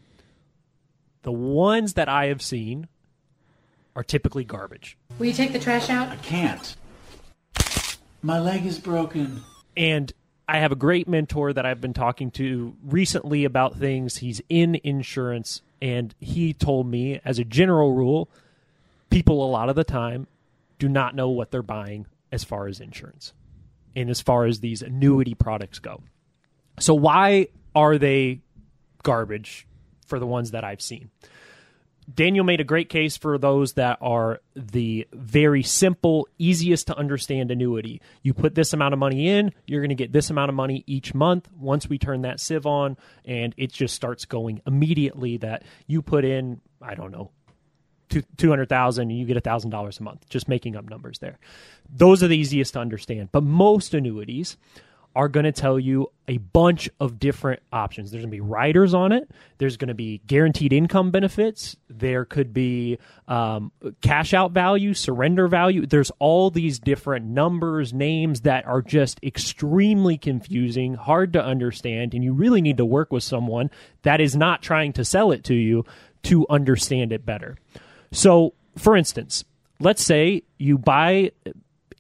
the 1.23 1.33
ones 1.33 1.95
that 1.95 2.09
I 2.09 2.27
have 2.27 2.43
seen 2.43 2.89
are 3.95 4.03
typically 4.03 4.45
garbage. 4.45 4.97
Will 5.19 5.27
you 5.27 5.33
take 5.33 5.53
the 5.53 5.59
trash 5.59 5.91
out? 5.91 6.09
I 6.09 6.17
can't. 6.17 6.77
My 8.23 8.39
leg 8.39 8.65
is 8.65 8.79
broken. 8.79 9.43
And 9.77 10.13
I 10.49 10.59
have 10.59 10.73
a 10.73 10.77
great 10.77 11.09
mentor 11.09 11.53
that 11.53 11.67
I've 11.67 11.81
been 11.81 11.95
talking 11.95 12.31
to 12.33 12.77
recently 12.85 13.45
about 13.45 13.77
things. 13.77 14.19
He's 14.19 14.41
in 14.49 14.81
insurance, 14.85 15.63
and 15.81 16.15
he 16.21 16.53
told 16.53 16.87
me, 16.87 17.21
as 17.25 17.39
a 17.39 17.45
general 17.45 17.95
rule, 17.95 18.29
people 19.11 19.45
a 19.45 19.49
lot 19.49 19.69
of 19.69 19.77
the 19.77 19.85
time 19.85 20.27
do 20.79 20.89
not 20.89 21.15
know 21.15 21.29
what 21.29 21.51
they're 21.51 21.63
buying 21.63 22.07
as 22.31 22.45
far 22.45 22.67
as 22.67 22.81
insurance 22.81 23.33
and 23.95 24.11
as 24.11 24.21
far 24.21 24.47
as 24.47 24.61
these 24.61 24.83
annuity 24.83 25.35
products 25.35 25.79
go. 25.79 26.03
So, 26.79 26.95
why 26.95 27.49
are 27.75 27.99
they 27.99 28.41
garbage 29.03 29.67
for 30.07 30.19
the 30.19 30.27
ones 30.27 30.51
that 30.51 30.65
I've 30.65 30.83
seen? 30.83 31.11
Daniel 32.13 32.45
made 32.45 32.61
a 32.61 32.65
great 32.65 32.89
case 32.89 33.17
for 33.17 33.39
those 33.39 33.75
that 33.75 33.99
are 34.01 34.41
the 34.57 35.07
very 35.13 35.63
simple, 35.63 36.27
easiest 36.39 36.89
to 36.89 36.97
understand 36.97 37.51
annuity. 37.51 38.01
You 38.23 38.35
put 38.35 38.55
this 38.55 38.73
amount 38.73 38.93
of 38.93 38.99
money 38.99 39.29
in, 39.29 39.53
you're 39.67 39.81
going 39.81 39.91
to 39.91 39.95
get 39.95 40.13
this 40.13 40.29
amount 40.29 40.49
of 40.49 40.55
money 40.55 40.83
each 40.87 41.15
month. 41.15 41.49
Once 41.53 41.89
we 41.89 41.99
turn 41.99 42.23
that 42.23 42.41
sieve 42.41 42.67
on, 42.67 42.97
and 43.25 43.55
it 43.57 43.73
just 43.73 43.95
starts 43.95 44.25
going 44.25 44.61
immediately. 44.67 45.37
That 45.37 45.63
you 45.87 46.03
put 46.03 46.25
in, 46.25 46.61
I 46.81 46.95
don't 46.95 47.13
know, 47.13 47.31
two 48.09 48.51
hundred 48.51 48.69
thousand, 48.69 49.11
and 49.11 49.19
you 49.19 49.25
get 49.25 49.43
thousand 49.45 49.71
dollars 49.71 50.01
a 50.01 50.03
month. 50.03 50.29
Just 50.29 50.49
making 50.49 50.77
up 50.77 50.89
numbers 50.89 51.21
there. 51.21 51.39
Those 51.89 52.23
are 52.23 52.29
the 52.29 52.37
easiest 52.37 52.73
to 52.75 52.81
understand. 52.81 53.31
But 53.31 53.45
most 53.45 53.95
annuities 53.95 54.57
are 55.15 55.29
going 55.29 55.45
to 55.45 55.53
tell 55.53 55.79
you 55.79 56.11
a 56.27 56.39
bunch 56.39 56.89
of 56.99 57.19
different 57.19 57.63
options. 57.73 58.11
There's 58.11 58.23
going 58.23 58.31
to 58.31 58.37
be 58.37 58.41
riders 58.41 58.95
on 58.95 59.13
it. 59.13 59.31
There's 59.59 59.77
going 59.77 59.89
to 59.89 59.95
be 59.95 60.23
guaranteed 60.27 60.73
income 60.73 61.11
benefits. 61.11 61.77
There 61.91 62.25
could 62.25 62.55
be 62.55 62.99
um, 63.29 63.73
cash 64.01 64.33
out 64.33 64.53
value, 64.53 64.95
surrender 64.95 65.49
value. 65.49 65.85
There's 65.85 66.11
all 66.19 66.51
these 66.51 66.79
different 66.79 67.27
numbers, 67.27 67.93
names 67.93 68.43
that 68.43 68.67
are 68.67 68.81
just 68.83 69.23
extremely 69.23 70.17
confusing, 70.17 70.95
hard 70.95 71.35
to 71.35 71.45
understand, 71.45 72.15
and 72.15 72.25
you 72.25 72.33
really 72.33 72.63
need 72.63 72.79
to 72.79 72.85
work 72.85 73.13
with 73.13 73.23
someone 73.23 73.71
that 74.03 74.21
is 74.21 74.35
not 74.35 74.63
trying 74.63 74.93
to 74.95 75.05
sell 75.05 75.33
it 75.33 75.45
to 75.45 75.55
you 75.55 75.85
to 76.25 76.47
understand 76.49 77.13
it 77.13 77.27
better. 77.27 77.59
So, 78.13 78.55
for 78.79 78.97
instance, 78.97 79.45
let's 79.81 80.05
say 80.05 80.45
you 80.59 80.79
buy 80.79 81.33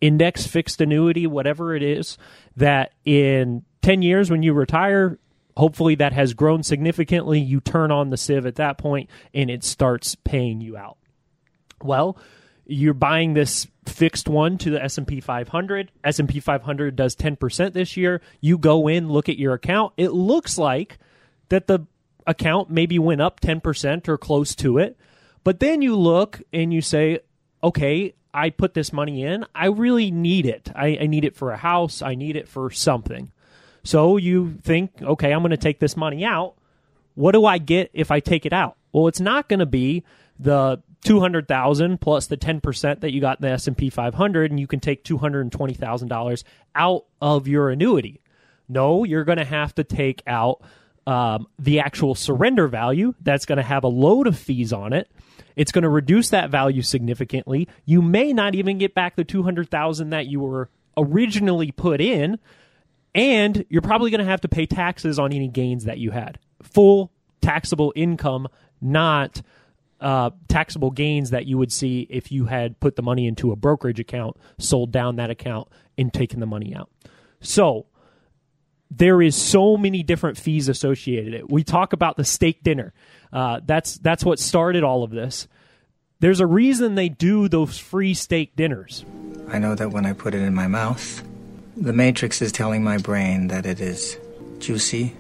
index 0.03 0.47
fixed 0.47 0.81
annuity, 0.81 1.27
whatever 1.27 1.75
it 1.75 1.83
is, 1.83 2.19
that 2.57 2.93
in 3.05 3.65
10 3.83 4.03
years 4.03 4.31
when 4.31 4.43
you 4.43 4.53
retire, 4.53 5.19
hopefully 5.57 5.95
that 5.97 6.13
has 6.13 6.35
grown 6.35 6.63
significantly. 6.63 7.41
You 7.41 7.61
turn 7.61 7.91
on 7.91 8.11
the 8.11 8.17
sieve 8.17 8.47
at 8.47 8.57
that 8.57 8.79
point 8.79 9.11
and 9.35 9.51
it 9.51 9.65
starts 9.65 10.15
paying 10.15 10.61
you 10.61 10.77
out. 10.77 10.99
Well, 11.83 12.17
you're 12.65 12.95
buying 12.95 13.35
this 13.35 13.67
fixed 13.87 14.29
one 14.29 14.57
to 14.59 14.71
the 14.71 14.83
S&P 14.83 15.21
500. 15.21 15.91
S&P 16.05 16.41
500 16.41 16.97
does 16.97 17.17
10% 17.17 17.73
this 17.73 17.97
year. 17.97 18.21
You 18.41 18.57
go 18.57 18.89
in, 18.89 19.11
look 19.11 19.29
at 19.29 19.39
your 19.39 19.55
account. 19.55 19.93
It 19.97 20.13
looks 20.13 20.59
like 20.59 20.99
that 21.49 21.67
the 21.67 21.81
account 22.27 22.71
maybe 22.71 22.99
went 22.99 23.21
up 23.21 23.41
10% 23.41 24.09
or 24.09 24.17
close 24.17 24.55
to 24.57 24.79
it. 24.79 24.97
But 25.45 25.59
then 25.59 25.83
you 25.83 25.97
look 25.97 26.41
and 26.53 26.73
you 26.73 26.81
say, 26.81 27.21
okay, 27.65 28.15
I 28.35 28.51
put 28.51 28.75
this 28.75 28.93
money 28.93 29.25
in, 29.25 29.45
I 29.55 29.67
really 29.67 30.11
need 30.11 30.47
it. 30.47 30.71
I, 30.75 30.99
I 31.03 31.07
need 31.07 31.25
it 31.25 31.37
for 31.37 31.53
a 31.53 31.57
house. 31.57 32.03
I 32.03 32.15
need 32.15 32.37
it 32.37 32.49
for 32.49 32.71
something. 32.71 33.31
So 33.85 34.17
you 34.17 34.59
think, 34.63 35.03
okay, 35.03 35.33
I'm 35.33 35.41
going 35.41 35.51
to 35.51 35.57
take 35.57 35.81
this 35.81 35.97
money 35.97 36.25
out. 36.25 36.55
What 37.15 37.33
do 37.33 37.45
I 37.45 37.59
get 37.59 37.91
if 37.93 38.11
I 38.11 38.21
take 38.21 38.47
it 38.47 38.53
out? 38.53 38.77
Well, 38.93 39.09
it's 39.09 39.21
not 39.21 39.49
going 39.49 39.61
to 39.61 39.67
be 39.67 40.05
the 40.39 40.83
200,000 41.05 42.01
plus 42.01 42.27
the 42.27 42.37
10% 42.37 43.01
that 43.01 43.13
you 43.13 43.21
got 43.21 43.41
in 43.41 43.43
the 43.43 43.53
S&P 43.53 43.91
500 43.91 44.51
and 44.51 44.61
you 44.61 44.67
can 44.67 44.81
take 44.81 45.05
$220,000 45.05 46.45
out 46.75 47.05
of 47.21 47.49
your 47.49 47.71
annuity. 47.71 48.21
No, 48.69 49.05
you're 49.05 49.25
going 49.25 49.39
to 49.39 49.45
have 49.45 49.75
to 49.75 49.85
take 49.85 50.23
out 50.27 50.63
um, 51.07 51.49
the 51.59 51.81
actual 51.81 52.15
surrender 52.15 52.69
value 52.69 53.15
that's 53.21 53.45
going 53.45 53.57
to 53.57 53.63
have 53.63 53.85
a 53.85 53.89
load 53.89 54.27
of 54.27 54.39
fees 54.39 54.73
on 54.73 54.93
it 54.93 55.11
it's 55.57 55.73
going 55.73 55.83
to 55.83 55.89
reduce 55.89 56.31
that 56.31 56.51
value 56.51 56.83
significantly. 56.83 57.69
You 57.85 58.03
may 58.03 58.33
not 58.33 58.55
even 58.55 58.79
get 58.79 58.95
back 58.95 59.17
the 59.17 59.25
200,000 59.25 60.11
that 60.11 60.27
you 60.27 60.41
were 60.41 60.71
originally 60.97 61.73
put 61.73 62.01
in 62.01 62.39
And 63.15 63.65
you're 63.69 63.83
probably 63.83 64.11
going 64.11 64.21
to 64.21 64.31
have 64.31 64.41
to 64.43 64.49
pay 64.49 64.67
taxes 64.67 65.19
on 65.19 65.33
any 65.33 65.49
gains 65.49 65.85
that 65.85 65.99
you 65.99 66.11
had. 66.11 66.39
Full 66.63 67.13
taxable 67.41 67.93
income, 67.95 68.49
not 68.81 69.43
uh, 70.01 70.31
taxable 70.49 70.91
gains 70.91 71.31
that 71.31 71.47
you 71.47 71.59
would 71.59 71.73
see 71.73 72.07
if 72.11 72.33
you 72.33 72.47
had 72.47 72.81
put 72.81 72.97
the 72.97 73.03
money 73.03 73.27
into 73.27 73.53
a 73.53 73.57
brokerage 73.57 74.01
account, 74.01 74.37
sold 74.59 74.93
down 74.93 75.17
that 75.17 75.31
account, 75.31 75.69
and 75.99 76.13
taken 76.13 76.41
the 76.41 76.47
money 76.47 76.75
out. 76.75 76.91
So 77.41 77.87
there 78.91 79.21
is 79.23 79.37
so 79.37 79.77
many 79.77 80.03
different 80.03 80.39
fees 80.39 80.69
associated. 80.69 81.35
It 81.35 81.51
we 81.51 81.65
talk 81.65 81.93
about 81.93 82.17
the 82.17 82.25
steak 82.25 82.63
dinner. 82.63 82.93
Uh, 83.33 83.61
that's 83.65 83.99
that's 83.99 84.25
what 84.25 84.39
started 84.39 84.85
all 84.85 85.03
of 85.03 85.11
this. 85.11 85.49
There's 86.21 86.41
a 86.41 86.47
reason 86.47 86.95
they 86.95 87.09
do 87.09 87.49
those 87.49 87.79
free 87.79 88.15
steak 88.15 88.55
dinners. 88.55 89.05
I 89.49 89.59
know 89.59 89.75
that 89.75 89.91
when 89.91 90.07
I 90.07 90.13
put 90.13 90.35
it 90.35 90.43
in 90.43 90.55
my 90.55 90.69
mouth, 90.69 91.23
the 91.77 91.93
matrix 91.93 92.41
is 92.43 92.53
telling 92.53 92.85
my 92.85 92.99
brain 92.99 93.49
that 93.49 93.67
it 93.67 93.81
is 93.81 94.17
juicy 94.59 95.17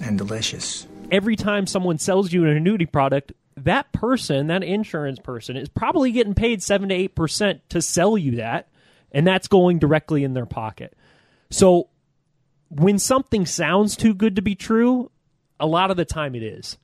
and 0.00 0.16
delicious. 0.16 0.86
Every 1.10 1.36
time 1.36 1.66
someone 1.66 1.98
sells 1.98 2.32
you 2.32 2.44
an 2.44 2.56
annuity 2.56 2.86
product, 2.86 3.32
that 3.58 3.92
person, 3.92 4.46
that 4.48 4.62
insurance 4.62 5.18
person, 5.18 5.56
is 5.56 5.68
probably 5.68 6.12
getting 6.12 6.34
paid 6.34 6.62
seven 6.62 6.88
to 6.88 6.94
eight 6.94 7.14
percent 7.14 7.68
to 7.70 7.82
sell 7.82 8.16
you 8.16 8.36
that, 8.36 8.68
and 9.12 9.26
that's 9.26 9.48
going 9.48 9.78
directly 9.78 10.24
in 10.24 10.34
their 10.34 10.46
pocket. 10.46 10.94
So 11.50 11.88
when 12.68 12.98
something 12.98 13.46
sounds 13.46 13.96
too 13.96 14.14
good 14.14 14.36
to 14.36 14.42
be 14.42 14.54
true, 14.54 15.10
a 15.60 15.66
lot 15.66 15.90
of 15.90 15.96
the 15.96 16.04
time 16.04 16.34
it 16.34 16.42
is. 16.42 16.76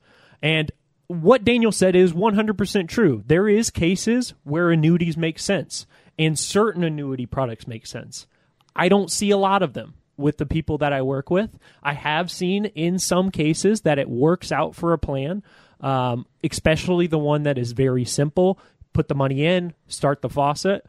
And 0.43 0.71
what 1.07 1.45
Daniel 1.45 1.71
said 1.71 1.95
is 1.95 2.11
100% 2.11 2.89
true. 2.89 3.23
There 3.25 3.47
is 3.47 3.69
cases 3.69 4.33
where 4.43 4.69
annuities 4.69 5.17
make 5.17 5.39
sense 5.39 5.87
and 6.19 6.37
certain 6.37 6.83
annuity 6.83 7.25
products 7.25 7.65
make 7.65 7.87
sense. 7.87 8.27
I 8.75 8.89
don't 8.89 9.09
see 9.09 9.31
a 9.31 9.37
lot 9.37 9.63
of 9.63 9.73
them 9.73 9.95
with 10.17 10.37
the 10.37 10.45
people 10.45 10.77
that 10.79 10.93
I 10.93 11.01
work 11.01 11.29
with. 11.29 11.57
I 11.81 11.93
have 11.93 12.29
seen 12.29 12.65
in 12.65 12.99
some 12.99 13.31
cases 13.31 13.81
that 13.81 13.99
it 13.99 14.09
works 14.09 14.51
out 14.51 14.75
for 14.75 14.93
a 14.93 14.99
plan, 14.99 15.43
um, 15.79 16.25
especially 16.43 17.07
the 17.07 17.17
one 17.17 17.43
that 17.43 17.57
is 17.57 17.71
very 17.71 18.05
simple. 18.05 18.59
Put 18.91 19.07
the 19.07 19.15
money 19.15 19.45
in, 19.45 19.73
start 19.87 20.21
the 20.21 20.29
faucet. 20.29 20.85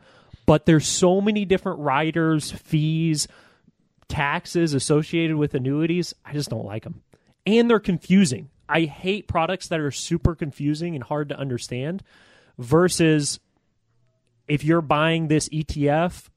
But 0.47 0.67
there's 0.67 0.87
so 0.87 1.21
many 1.21 1.45
different 1.45 1.79
riders, 1.79 2.51
fees, 2.51 3.29
taxes 4.09 4.75
associated 4.75 5.37
with 5.37 5.55
annuities, 5.55 6.15
I 6.25 6.33
just 6.33 6.51
don't 6.51 6.67
like 6.67 6.83
them. 6.83 7.03
And 7.47 7.71
they're 7.71 7.81
confusing. 7.81 8.51
I 8.69 8.83
hate 8.83 9.29
products 9.29 9.69
that 9.69 9.81
are 9.81 9.91
super 9.91 10.35
confusing 10.35 10.95
and 10.95 11.05
hard 11.05 11.29
to 11.31 11.39
understand 11.39 12.03
versus 12.59 13.41
if 14.49 14.65
you're 14.65 14.81
buying 14.81 15.29
this 15.29 15.49
ETF 15.49 16.29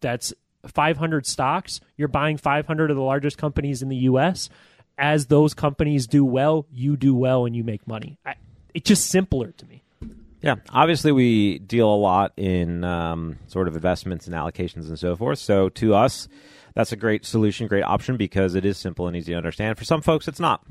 that's 0.00 0.32
500 0.66 1.26
stocks, 1.26 1.80
you're 1.96 2.08
buying 2.08 2.36
500 2.36 2.90
of 2.90 2.96
the 2.96 3.02
largest 3.02 3.38
companies 3.38 3.82
in 3.82 3.88
the 3.88 3.96
US. 3.96 4.48
As 4.96 5.26
those 5.26 5.54
companies 5.54 6.06
do 6.06 6.24
well, 6.24 6.66
you 6.72 6.96
do 6.96 7.14
well 7.14 7.46
and 7.46 7.56
you 7.56 7.64
make 7.64 7.86
money. 7.86 8.18
I, 8.24 8.34
it's 8.72 8.88
just 8.88 9.08
simpler 9.08 9.52
to 9.52 9.66
me. 9.66 9.82
Yeah, 10.40 10.56
obviously 10.70 11.10
we 11.10 11.58
deal 11.58 11.88
a 11.88 11.96
lot 11.96 12.32
in 12.36 12.84
um, 12.84 13.38
sort 13.46 13.66
of 13.66 13.76
investments 13.76 14.26
and 14.26 14.34
allocations 14.34 14.88
and 14.88 14.98
so 14.98 15.16
forth. 15.16 15.38
So 15.38 15.70
to 15.70 15.94
us, 15.94 16.28
that's 16.74 16.92
a 16.92 16.96
great 16.96 17.24
solution, 17.24 17.66
great 17.66 17.82
option 17.82 18.16
because 18.16 18.54
it 18.54 18.64
is 18.64 18.76
simple 18.76 19.06
and 19.06 19.16
easy 19.16 19.32
to 19.32 19.38
understand. 19.38 19.78
For 19.78 19.84
some 19.84 20.02
folks, 20.02 20.28
it's 20.28 20.40
not. 20.40 20.62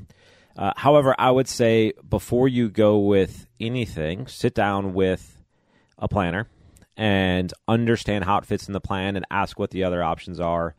Uh, 0.56 0.72
however, 0.76 1.14
I 1.18 1.30
would 1.30 1.48
say 1.48 1.92
before 2.08 2.48
you 2.48 2.68
go 2.68 2.98
with 2.98 3.46
anything, 3.58 4.26
sit 4.26 4.54
down 4.54 4.94
with 4.94 5.42
a 5.98 6.08
planner 6.08 6.48
and 6.96 7.52
understand 7.66 8.24
how 8.24 8.38
it 8.38 8.46
fits 8.46 8.68
in 8.68 8.72
the 8.72 8.80
plan 8.80 9.16
and 9.16 9.24
ask 9.30 9.58
what 9.58 9.70
the 9.70 9.84
other 9.84 10.02
options 10.02 10.38
are. 10.38 10.74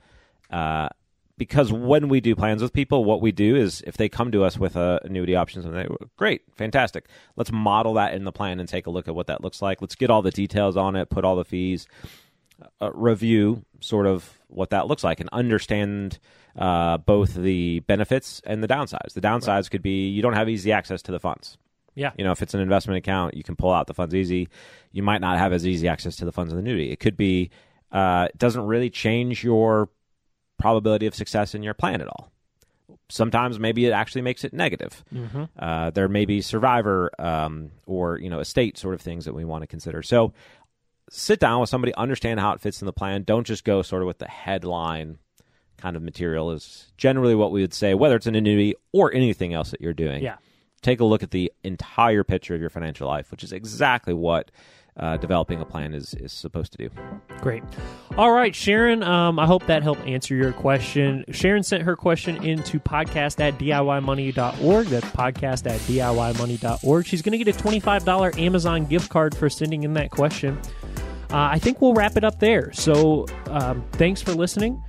Uh, 0.50 0.88
because 1.38 1.74
when 1.74 2.08
we 2.08 2.22
do 2.22 2.34
plans 2.36 2.62
with 2.62 2.72
people, 2.72 3.04
what 3.04 3.22
we 3.22 3.34
do 3.34 3.58
is 3.58 3.84
if 3.86 3.98
they 3.98 4.08
come 4.08 4.32
to 4.32 4.46
us 4.46 4.58
with 4.58 4.78
a 4.78 5.02
annuity 5.04 5.36
options, 5.36 5.66
and 5.66 5.76
they 5.76 5.86
great, 6.16 6.44
fantastic, 6.56 7.08
let's 7.36 7.52
model 7.52 7.96
that 7.96 8.14
in 8.14 8.24
the 8.24 8.32
plan 8.32 8.62
and 8.62 8.70
take 8.70 8.88
a 8.88 8.90
look 8.90 9.10
at 9.10 9.16
what 9.16 9.28
that 9.28 9.44
looks 9.44 9.62
like. 9.62 9.82
Let's 9.82 9.96
get 9.96 10.10
all 10.10 10.22
the 10.22 10.32
details 10.32 10.78
on 10.78 10.96
it, 10.96 11.10
put 11.10 11.26
all 11.26 11.36
the 11.36 11.44
fees, 11.44 11.88
uh, 12.82 12.92
review 12.94 13.66
sort 13.86 14.08
of 14.08 14.40
what 14.48 14.70
that 14.72 14.88
looks 14.88 15.04
like 15.04 15.20
and 15.20 15.30
understand 15.32 16.20
uh, 16.58 16.98
both 16.98 17.34
the 17.36 17.80
benefits 17.82 18.42
and 18.46 18.64
the 18.64 18.68
downsides. 18.68 19.14
The 19.14 19.22
downsides 19.22 19.48
right. 19.48 19.72
could 19.72 19.82
be 19.82 20.10
you 20.10 20.22
don't 20.22 20.34
have 20.34 20.50
easy 20.50 20.72
access 20.72 21.02
to 21.04 21.12
the 21.12 21.20
funds. 21.20 21.58
Yeah. 21.96 22.12
You 22.18 22.26
know, 22.26 22.32
if 22.32 22.42
it's 22.42 22.54
an 22.54 22.60
investment 22.60 22.98
account, 22.98 23.36
you 23.36 23.44
can 23.44 23.56
pull 23.56 23.72
out 23.72 23.88
the 23.88 23.94
funds 23.94 24.14
easy. 24.14 24.50
You 24.92 25.04
might 25.04 25.22
not 25.22 25.38
have 25.38 25.54
as 25.54 25.66
easy 25.66 25.88
access 25.88 26.18
to 26.18 26.26
the 26.26 26.32
funds 26.32 26.52
in 26.52 26.58
the 26.58 26.62
annuity. 26.62 26.92
It 26.92 27.00
could 27.00 27.18
be 27.18 27.50
uh, 27.92 28.28
it 28.30 28.38
doesn't 28.38 28.66
really 28.66 28.90
change 28.90 29.44
your 29.44 29.90
probability 30.58 31.06
of 31.06 31.16
success 31.16 31.56
in 31.56 31.64
your 31.64 31.74
plan 31.74 32.02
at 32.02 32.08
all. 32.08 32.32
Sometimes 33.08 33.60
maybe 33.60 33.86
it 33.86 33.92
actually 33.92 34.22
makes 34.22 34.44
it 34.44 34.52
negative. 34.52 35.04
Mm-hmm. 35.14 35.44
Uh, 35.58 35.92
there 35.92 36.08
may 36.08 36.26
be 36.26 36.42
survivor 36.42 37.12
um, 37.20 37.72
or 37.86 38.18
you 38.20 38.30
know 38.30 38.40
estate 38.40 38.78
sort 38.78 38.94
of 38.94 39.02
things 39.02 39.26
that 39.26 39.34
we 39.34 39.46
want 39.46 39.62
to 39.62 39.68
consider. 39.68 40.02
So 40.02 40.34
sit 41.10 41.40
down 41.40 41.60
with 41.60 41.70
somebody, 41.70 41.94
understand 41.96 42.40
how 42.40 42.54
it 42.54 42.62
fits 42.62 42.82
in 42.82 42.86
the 42.86 42.94
plan. 42.94 43.24
Don't 43.24 43.46
just 43.46 43.64
go 43.64 43.82
sort 43.82 44.02
of 44.02 44.08
with 44.08 44.20
the 44.20 44.28
headline 44.28 45.20
kind 45.78 45.96
of 45.96 46.02
material 46.02 46.52
is 46.52 46.92
generally 46.98 47.36
what 47.36 47.52
we 47.52 47.62
would 47.62 47.74
say, 47.74 47.94
whether 47.94 48.16
it's 48.16 48.28
an 48.28 48.36
annuity 48.36 48.76
or 48.92 49.14
anything 49.14 49.54
else 49.54 49.72
that 49.72 49.82
you're 49.82 49.94
doing. 49.94 50.24
Yeah. 50.24 50.38
Take 50.82 51.00
a 51.00 51.06
look 51.06 51.24
at 51.24 51.32
the 51.32 51.52
entire 51.64 52.24
picture 52.24 52.56
of 52.56 52.62
your 52.62 52.70
financial 52.70 53.08
life, 53.08 53.32
which 53.32 53.44
is 53.44 53.52
exactly 53.52 54.14
what 54.14 54.52
uh, 54.98 55.18
developing 55.18 55.60
a 55.60 55.66
plan 55.66 55.94
is, 55.94 56.14
is 56.14 56.32
supposed 56.32 56.72
to 56.72 56.78
do. 56.78 56.90
Great. 57.42 57.64
All 58.18 58.32
right, 58.32 58.56
Sharon, 58.56 59.04
um, 59.04 59.40
I 59.40 59.46
hope 59.46 59.66
that 59.68 59.84
helped 59.84 60.08
answer 60.08 60.36
your 60.36 60.54
question. 60.54 61.26
Sharon 61.32 61.64
sent 61.64 61.84
her 61.84 61.96
question 61.96 62.42
into 62.44 62.80
podcast 62.80 63.40
at 63.42 63.58
DIYmoney.org. 63.58 64.88
That's 64.88 65.06
podcast 65.08 65.70
at 65.70 65.80
DIYmoney.org. 65.82 67.06
She's 67.06 67.22
going 67.22 67.38
to 67.38 67.44
get 67.44 67.54
a 67.54 67.64
$25 67.64 68.40
Amazon 68.40 68.86
gift 68.86 69.10
card 69.10 69.36
for 69.36 69.50
sending 69.50 69.84
in 69.84 69.94
that 69.96 70.12
question. 70.12 70.58
Uh, 71.30 71.50
I 71.52 71.60
think 71.60 71.82
we'll 71.82 71.94
wrap 71.94 72.16
it 72.16 72.24
up 72.24 72.40
there. 72.40 72.72
So 72.72 73.26
um, 73.48 73.84
thanks 73.94 74.22
for 74.22 74.32
listening. 74.32 74.82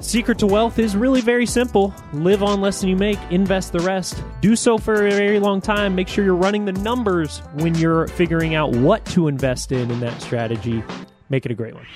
Secret 0.00 0.38
to 0.38 0.46
wealth 0.46 0.78
is 0.78 0.96
really 0.96 1.20
very 1.20 1.44
simple. 1.44 1.94
Live 2.14 2.42
on 2.42 2.62
less 2.62 2.80
than 2.80 2.88
you 2.88 2.96
make, 2.96 3.18
invest 3.30 3.72
the 3.72 3.80
rest. 3.80 4.22
Do 4.40 4.56
so 4.56 4.78
for 4.78 5.06
a 5.06 5.10
very 5.10 5.38
long 5.38 5.60
time. 5.60 5.94
Make 5.94 6.08
sure 6.08 6.24
you're 6.24 6.34
running 6.34 6.64
the 6.64 6.72
numbers 6.72 7.40
when 7.54 7.74
you're 7.74 8.08
figuring 8.08 8.54
out 8.54 8.72
what 8.72 9.04
to 9.06 9.28
invest 9.28 9.72
in 9.72 9.90
in 9.90 10.00
that 10.00 10.20
strategy. 10.22 10.82
Make 11.28 11.44
it 11.44 11.52
a 11.52 11.54
great 11.54 11.74
one. 11.74 11.86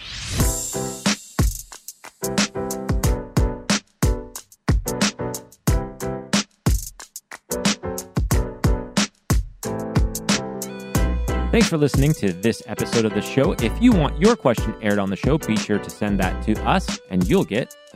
Thanks 11.50 11.68
for 11.68 11.78
listening 11.78 12.12
to 12.14 12.32
this 12.32 12.62
episode 12.66 13.04
of 13.04 13.14
the 13.14 13.22
show. 13.22 13.52
If 13.52 13.80
you 13.80 13.92
want 13.92 14.20
your 14.20 14.36
question 14.36 14.74
aired 14.82 14.98
on 14.98 15.08
the 15.08 15.16
show, 15.16 15.38
be 15.38 15.56
sure 15.56 15.78
to 15.78 15.88
send 15.88 16.18
that 16.18 16.44
to 16.46 16.60
us 16.64 16.98
and 17.10 17.26
you'll 17.28 17.44
get 17.44 17.74